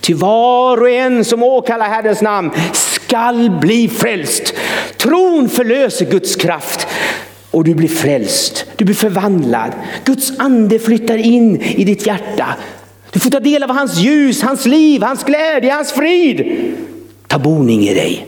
Till 0.00 0.16
var 0.16 0.80
och 0.80 0.90
en 0.90 1.24
som 1.24 1.42
åkallar 1.42 1.88
Herrens 1.88 2.22
namn 2.22 2.50
skall 2.72 3.50
bli 3.50 3.88
frälst. 3.88 4.54
Tron 4.96 5.48
förlöser 5.48 6.04
Guds 6.04 6.36
kraft 6.36 6.88
och 7.52 7.64
du 7.64 7.74
blir 7.74 7.88
frälst. 7.88 8.64
Du 8.76 8.84
blir 8.84 8.94
förvandlad. 8.94 9.72
Guds 10.04 10.32
ande 10.38 10.78
flyttar 10.78 11.16
in 11.18 11.60
i 11.60 11.84
ditt 11.84 12.06
hjärta. 12.06 12.56
Du 13.10 13.20
får 13.20 13.30
ta 13.30 13.40
del 13.40 13.62
av 13.62 13.70
hans 13.70 13.98
ljus, 13.98 14.42
hans 14.42 14.66
liv, 14.66 15.02
hans 15.02 15.24
glädje, 15.24 15.72
hans 15.72 15.92
frid. 15.92 16.74
Ta 17.26 17.38
boning 17.38 17.88
i 17.88 17.94
dig 17.94 18.26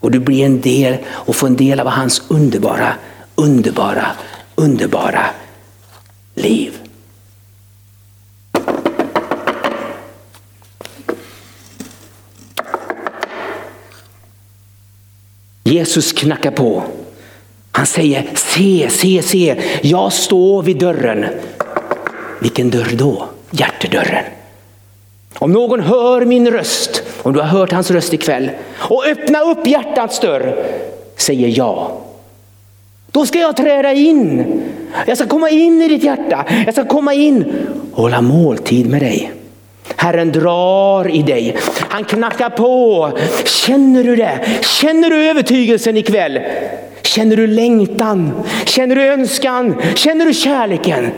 och 0.00 0.10
du 0.10 0.18
blir 0.18 0.44
en 0.44 0.60
del 0.60 0.96
och 1.08 1.36
får 1.36 1.46
en 1.46 1.56
del 1.56 1.80
av 1.80 1.86
hans 1.86 2.22
underbara, 2.28 2.92
underbara, 3.34 4.06
underbara 4.54 5.26
liv. 6.34 6.78
Jesus 15.64 16.12
knackar 16.12 16.50
på. 16.50 16.82
Han 17.76 17.86
säger 17.86 18.26
se, 18.34 18.88
se, 18.90 19.22
se, 19.22 19.56
jag 19.82 20.12
står 20.12 20.62
vid 20.62 20.78
dörren. 20.78 21.26
Vilken 22.40 22.70
dörr 22.70 22.92
då? 22.92 23.24
Hjärtedörren. 23.50 24.24
Om 25.38 25.52
någon 25.52 25.80
hör 25.80 26.24
min 26.24 26.50
röst, 26.50 27.02
om 27.22 27.32
du 27.32 27.40
har 27.40 27.46
hört 27.46 27.72
hans 27.72 27.90
röst 27.90 28.12
ikväll, 28.12 28.50
och 28.76 29.06
öppna 29.06 29.40
upp 29.40 29.66
hjärtats 29.66 30.20
dörr, 30.20 30.56
säger 31.16 31.58
jag. 31.58 31.90
Då 33.10 33.26
ska 33.26 33.38
jag 33.38 33.56
träda 33.56 33.92
in. 33.92 34.44
Jag 35.06 35.18
ska 35.18 35.26
komma 35.26 35.50
in 35.50 35.82
i 35.82 35.88
ditt 35.88 36.04
hjärta. 36.04 36.44
Jag 36.64 36.74
ska 36.74 36.84
komma 36.84 37.14
in 37.14 37.44
och 37.92 38.02
hålla 38.02 38.20
måltid 38.20 38.90
med 38.90 39.02
dig. 39.02 39.32
Herren 39.96 40.32
drar 40.32 41.08
i 41.08 41.22
dig. 41.22 41.56
Han 41.88 42.04
knackar 42.04 42.50
på. 42.50 43.10
Känner 43.44 44.04
du 44.04 44.16
det? 44.16 44.40
Känner 44.80 45.10
du 45.10 45.16
övertygelsen 45.16 45.96
ikväll? 45.96 46.40
Känner 47.16 47.36
du 47.36 47.46
längtan? 47.46 48.44
Känner 48.64 48.96
du 48.96 49.02
önskan? 49.02 49.76
Känner 49.94 50.24
du 50.24 50.34
kärleken? 50.34 51.12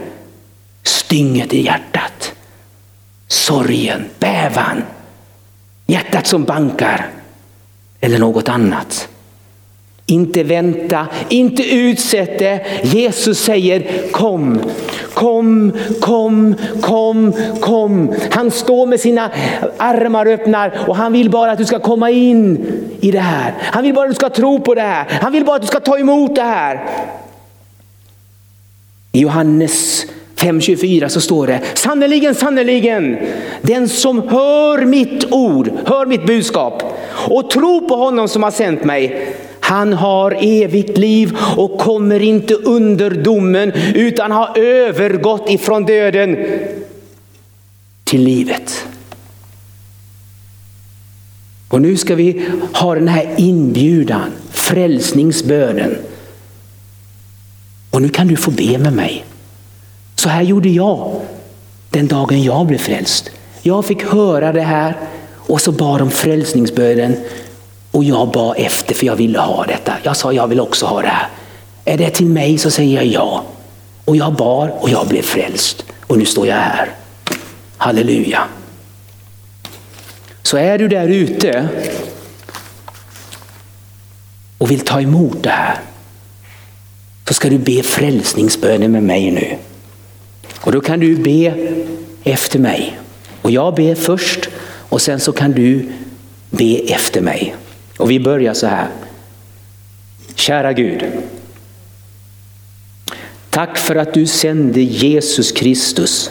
Stynget 0.82 1.54
i 1.54 1.64
hjärtat. 1.64 2.34
Sorgen, 3.28 4.04
bävan. 4.18 4.82
Hjärtat 5.86 6.26
som 6.26 6.44
bankar. 6.44 7.10
Eller 8.00 8.18
något 8.18 8.48
annat. 8.48 9.08
Inte 10.10 10.42
vänta, 10.42 11.06
inte 11.28 11.62
utsätt 11.62 12.38
det. 12.38 12.60
Jesus 12.82 13.38
säger 13.38 14.10
kom, 14.10 14.60
kom, 15.14 15.72
kom, 16.00 16.54
kom, 16.80 17.32
kom. 17.60 18.14
Han 18.30 18.50
står 18.50 18.86
med 18.86 19.00
sina 19.00 19.30
armar 19.76 20.26
öppna 20.26 20.70
och 20.86 20.96
han 20.96 21.12
vill 21.12 21.30
bara 21.30 21.52
att 21.52 21.58
du 21.58 21.64
ska 21.64 21.78
komma 21.78 22.10
in 22.10 22.66
i 23.00 23.10
det 23.10 23.20
här. 23.20 23.54
Han 23.60 23.82
vill 23.82 23.94
bara 23.94 24.04
att 24.04 24.10
du 24.10 24.14
ska 24.14 24.30
tro 24.30 24.60
på 24.60 24.74
det 24.74 24.80
här. 24.80 25.06
Han 25.22 25.32
vill 25.32 25.44
bara 25.44 25.56
att 25.56 25.62
du 25.62 25.68
ska 25.68 25.80
ta 25.80 25.98
emot 25.98 26.34
det 26.34 26.42
här. 26.42 26.84
I 29.12 29.20
Johannes 29.20 30.06
5.24 30.36 31.08
så 31.08 31.20
står 31.20 31.46
det 31.46 31.60
sannerligen, 31.74 32.34
sannerligen, 32.34 33.18
den 33.62 33.88
som 33.88 34.28
hör 34.28 34.84
mitt 34.84 35.32
ord, 35.32 35.70
hör 35.86 36.06
mitt 36.06 36.26
budskap 36.26 36.82
och 37.28 37.50
tror 37.50 37.80
på 37.80 37.96
honom 37.96 38.28
som 38.28 38.42
har 38.42 38.50
sänt 38.50 38.84
mig, 38.84 39.34
han 39.68 39.92
har 39.92 40.36
evigt 40.40 40.98
liv 40.98 41.36
och 41.56 41.78
kommer 41.78 42.22
inte 42.22 42.54
under 42.54 43.10
domen 43.10 43.72
utan 43.94 44.30
har 44.30 44.58
övergått 44.58 45.50
ifrån 45.50 45.84
döden 45.84 46.36
till 48.04 48.22
livet. 48.22 48.84
Och 51.68 51.82
nu 51.82 51.96
ska 51.96 52.14
vi 52.14 52.48
ha 52.72 52.94
den 52.94 53.08
här 53.08 53.34
inbjudan, 53.36 54.30
frälsningsbönen. 54.50 55.96
Och 57.90 58.02
nu 58.02 58.08
kan 58.08 58.28
du 58.28 58.36
få 58.36 58.50
be 58.50 58.78
med 58.78 58.92
mig. 58.92 59.24
Så 60.16 60.28
här 60.28 60.42
gjorde 60.42 60.68
jag 60.68 61.20
den 61.90 62.08
dagen 62.08 62.42
jag 62.42 62.66
blev 62.66 62.78
frälst. 62.78 63.30
Jag 63.62 63.84
fick 63.84 64.02
höra 64.02 64.52
det 64.52 64.62
här 64.62 64.96
och 65.34 65.60
så 65.60 65.72
bad 65.72 66.00
de 66.00 66.10
frälsningsbönen 66.10 67.16
och 67.98 68.04
jag 68.04 68.30
bad 68.30 68.54
efter 68.58 68.94
för 68.94 69.06
jag 69.06 69.16
ville 69.16 69.38
ha 69.38 69.64
detta. 69.64 69.94
Jag 70.02 70.16
sa 70.16 70.32
jag 70.32 70.46
vill 70.48 70.60
också 70.60 70.86
ha 70.86 71.02
det 71.02 71.08
här. 71.08 71.28
Är 71.84 71.98
det 71.98 72.10
till 72.10 72.26
mig 72.26 72.58
så 72.58 72.70
säger 72.70 72.96
jag 72.96 73.06
ja. 73.06 73.44
Och 74.04 74.16
jag 74.16 74.34
bar 74.34 74.72
och 74.80 74.90
jag 74.90 75.08
blev 75.08 75.22
frälst. 75.22 75.84
Och 76.06 76.18
nu 76.18 76.24
står 76.24 76.46
jag 76.46 76.54
här. 76.54 76.90
Halleluja. 77.76 78.44
Så 80.42 80.56
är 80.56 80.78
du 80.78 80.88
där 80.88 81.08
ute 81.08 81.68
och 84.58 84.70
vill 84.70 84.80
ta 84.80 85.00
emot 85.00 85.42
det 85.42 85.50
här 85.50 85.80
så 87.28 87.34
ska 87.34 87.50
du 87.50 87.58
be 87.58 87.82
frälsningsbönen 87.82 88.92
med 88.92 89.02
mig 89.02 89.30
nu. 89.30 89.56
Och 90.60 90.72
då 90.72 90.80
kan 90.80 91.00
du 91.00 91.16
be 91.16 91.54
efter 92.24 92.58
mig. 92.58 92.98
Och 93.42 93.50
jag 93.50 93.74
ber 93.74 93.94
först 93.94 94.48
och 94.88 95.02
sen 95.02 95.20
så 95.20 95.32
kan 95.32 95.52
du 95.52 95.92
be 96.50 96.76
efter 96.76 97.20
mig. 97.20 97.54
Och 97.98 98.10
vi 98.10 98.20
börjar 98.20 98.54
så 98.54 98.66
här. 98.66 98.88
Kära 100.34 100.72
Gud. 100.72 101.04
Tack 103.50 103.78
för 103.78 103.96
att 103.96 104.14
du 104.14 104.26
sände 104.26 104.80
Jesus 104.80 105.52
Kristus 105.52 106.30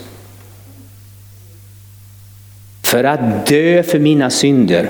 för 2.84 3.04
att 3.04 3.46
dö 3.46 3.84
för 3.84 4.00
mina 4.00 4.30
synder 4.30 4.90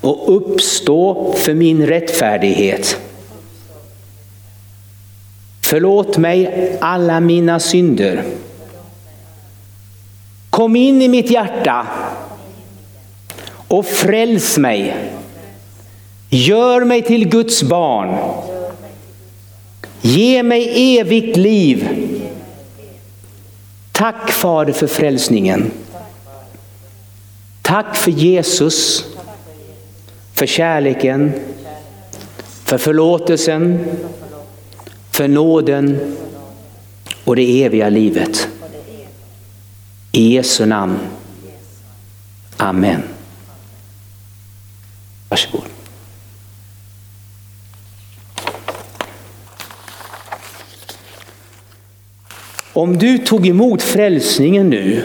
och 0.00 0.36
uppstå 0.36 1.32
för 1.32 1.54
min 1.54 1.86
rättfärdighet. 1.86 2.96
Förlåt 5.60 6.18
mig 6.18 6.76
alla 6.80 7.20
mina 7.20 7.60
synder. 7.60 8.24
Kom 10.50 10.76
in 10.76 11.02
i 11.02 11.08
mitt 11.08 11.30
hjärta 11.30 11.86
och 13.72 13.86
fräls 13.86 14.58
mig. 14.58 14.96
Gör 16.28 16.84
mig 16.84 17.02
till 17.02 17.28
Guds 17.28 17.62
barn. 17.62 18.18
Ge 20.00 20.42
mig 20.42 20.96
evigt 20.98 21.36
liv. 21.36 21.88
Tack 23.92 24.30
Fader 24.30 24.72
för 24.72 24.86
frälsningen. 24.86 25.70
Tack 27.62 27.96
för 27.96 28.10
Jesus, 28.10 29.04
för 30.34 30.46
kärleken, 30.46 31.32
för 32.64 32.78
förlåtelsen, 32.78 33.84
för 35.10 35.28
nåden 35.28 36.16
och 37.24 37.36
det 37.36 37.64
eviga 37.64 37.88
livet. 37.88 38.48
I 40.12 40.34
Jesu 40.34 40.66
namn. 40.66 40.98
Amen. 42.56 43.11
Varsågod. 45.32 45.64
Om 52.72 52.98
du 52.98 53.18
tog 53.18 53.46
emot 53.46 53.82
frälsningen 53.82 54.70
nu, 54.70 55.04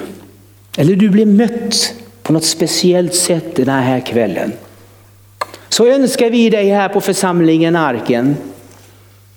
eller 0.78 0.96
du 0.96 1.10
blev 1.10 1.28
mött 1.28 1.94
på 2.24 2.34
något 2.34 2.46
speciellt 2.46 3.16
sätt 3.16 3.56
den 3.56 3.70
här 3.70 4.00
kvällen, 4.00 4.54
så 5.70 5.88
önskar 5.88 6.30
vi 6.30 6.50
dig 6.50 6.70
här 6.70 6.90
på 6.90 7.02
församlingen 7.02 7.76
Arken, 7.76 8.36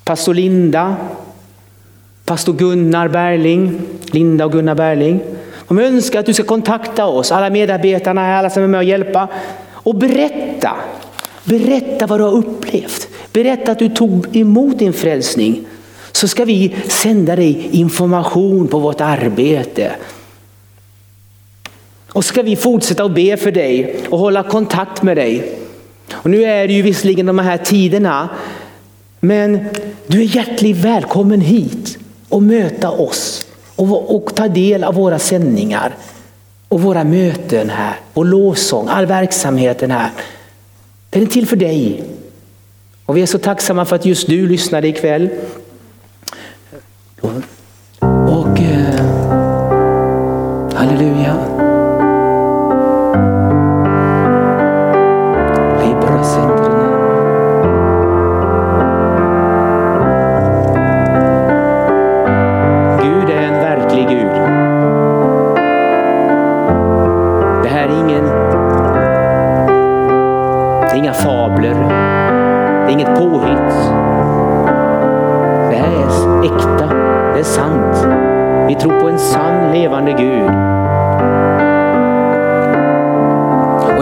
pastor 0.04 0.34
Linda, 0.34 0.96
pastor 2.24 2.52
Gunnar 2.52 3.08
Berling, 3.08 3.80
Linda 4.12 4.44
och 4.44 4.52
Gunnar 4.52 4.74
Berling. 4.74 5.20
De 5.68 5.78
önskar 5.78 6.20
att 6.20 6.26
du 6.26 6.34
ska 6.34 6.42
kontakta 6.42 7.06
oss, 7.06 7.32
alla 7.32 7.50
medarbetarna 7.50 8.20
här, 8.20 8.38
alla 8.38 8.50
som 8.50 8.62
är 8.62 8.66
med 8.66 8.78
och 8.78 8.84
hjälpa 8.84 9.28
och 9.90 9.96
berätta. 9.96 10.76
Berätta 11.44 12.06
vad 12.06 12.20
du 12.20 12.24
har 12.24 12.32
upplevt. 12.32 13.08
Berätta 13.32 13.72
att 13.72 13.78
du 13.78 13.88
tog 13.88 14.36
emot 14.36 14.78
din 14.78 14.92
frälsning. 14.92 15.64
Så 16.12 16.28
ska 16.28 16.44
vi 16.44 16.76
sända 16.88 17.36
dig 17.36 17.68
information 17.70 18.68
på 18.68 18.78
vårt 18.78 19.00
arbete. 19.00 19.92
Och 22.08 22.24
ska 22.24 22.42
vi 22.42 22.56
fortsätta 22.56 23.04
att 23.04 23.14
be 23.14 23.36
för 23.36 23.52
dig 23.52 23.96
och 24.10 24.18
hålla 24.18 24.42
kontakt 24.42 25.02
med 25.02 25.16
dig. 25.16 25.58
Och 26.12 26.30
nu 26.30 26.44
är 26.44 26.68
det 26.68 26.72
ju 26.72 26.82
visserligen 26.82 27.26
de 27.26 27.38
här 27.38 27.58
tiderna, 27.58 28.28
men 29.20 29.66
du 30.06 30.20
är 30.20 30.36
hjärtligt 30.36 30.76
välkommen 30.76 31.40
hit 31.40 31.98
och 32.28 32.42
möta 32.42 32.90
oss 32.90 33.46
och, 33.76 34.16
och 34.16 34.34
ta 34.34 34.48
del 34.48 34.84
av 34.84 34.94
våra 34.94 35.18
sändningar 35.18 35.94
och 36.70 36.80
våra 36.80 37.04
möten 37.04 37.70
här 37.70 37.96
och 38.14 38.24
lovsång, 38.24 38.88
all 38.88 39.06
verksamheten 39.06 39.90
här. 39.90 40.10
Den 41.10 41.22
är 41.22 41.26
till 41.26 41.46
för 41.46 41.56
dig. 41.56 42.04
Och 43.06 43.16
vi 43.16 43.22
är 43.22 43.26
så 43.26 43.38
tacksamma 43.38 43.84
för 43.84 43.96
att 43.96 44.04
just 44.04 44.26
du 44.26 44.48
lyssnade 44.48 44.88
ikväll. 44.88 45.28
Levande 79.72 80.12
Gud. 80.12 80.50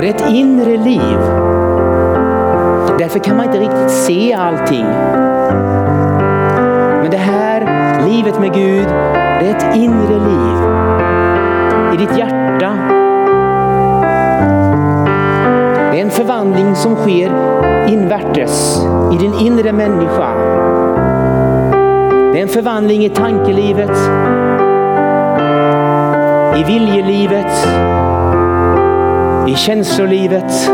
Det 0.09 0.12
är 0.12 0.14
ett 0.14 0.31
inre 0.31 0.77
liv. 0.77 1.19
Därför 2.99 3.19
kan 3.19 3.37
man 3.37 3.47
inte 3.47 3.59
riktigt 3.59 3.91
se 3.91 4.35
allting. 4.35 4.85
Men 7.03 7.11
det 7.11 7.16
här 7.16 7.61
livet 8.09 8.41
med 8.41 8.55
Gud, 8.55 8.89
det 9.41 9.49
är 9.49 9.57
ett 9.57 9.77
inre 9.77 10.14
liv. 10.14 10.59
I 11.95 11.97
ditt 11.97 12.19
hjärta. 12.19 12.73
Det 15.93 16.01
är 16.01 16.03
en 16.03 16.11
förvandling 16.11 16.75
som 16.75 16.97
sker 16.97 17.31
invärtes, 17.89 18.85
i 19.12 19.16
din 19.16 19.35
inre 19.35 19.73
människa. 19.73 20.35
Det 22.33 22.39
är 22.39 22.43
en 22.43 22.49
förvandling 22.49 23.05
i 23.05 23.09
tankelivet, 23.09 23.97
i 26.59 26.64
viljelivet, 26.64 27.68
i 29.48 29.54
känslolivet. 29.54 30.70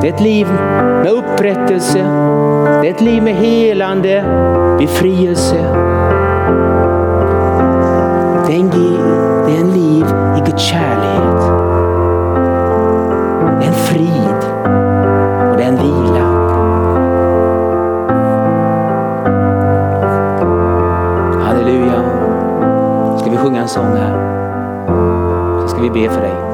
Det 0.00 0.08
är 0.08 0.14
ett 0.14 0.20
liv 0.20 0.46
med 1.02 1.10
upprättelse. 1.10 1.98
Det 2.82 2.88
är 2.88 2.90
ett 2.90 3.00
liv 3.00 3.22
med 3.22 3.34
helande, 3.34 4.24
befrielse. 4.78 5.56
Det 8.46 8.54
är 8.54 8.60
en, 8.60 8.70
det 9.46 9.52
är 9.52 9.60
en 9.60 9.72
liv 9.72 10.06
i 10.38 10.50
Guds 10.50 10.62
kärlek. 10.62 11.40
Det 13.60 13.64
är 13.64 13.68
en 13.68 13.74
frid 13.74 14.40
och 15.50 15.56
det 15.56 15.64
är 15.64 15.68
en 15.68 15.76
vila. 15.76 16.13
En 23.64 23.68
sång 23.68 23.96
här? 23.96 24.12
Så 25.62 25.68
ska 25.68 25.80
vi 25.80 25.90
be 25.90 26.10
för 26.10 26.20
dig. 26.20 26.53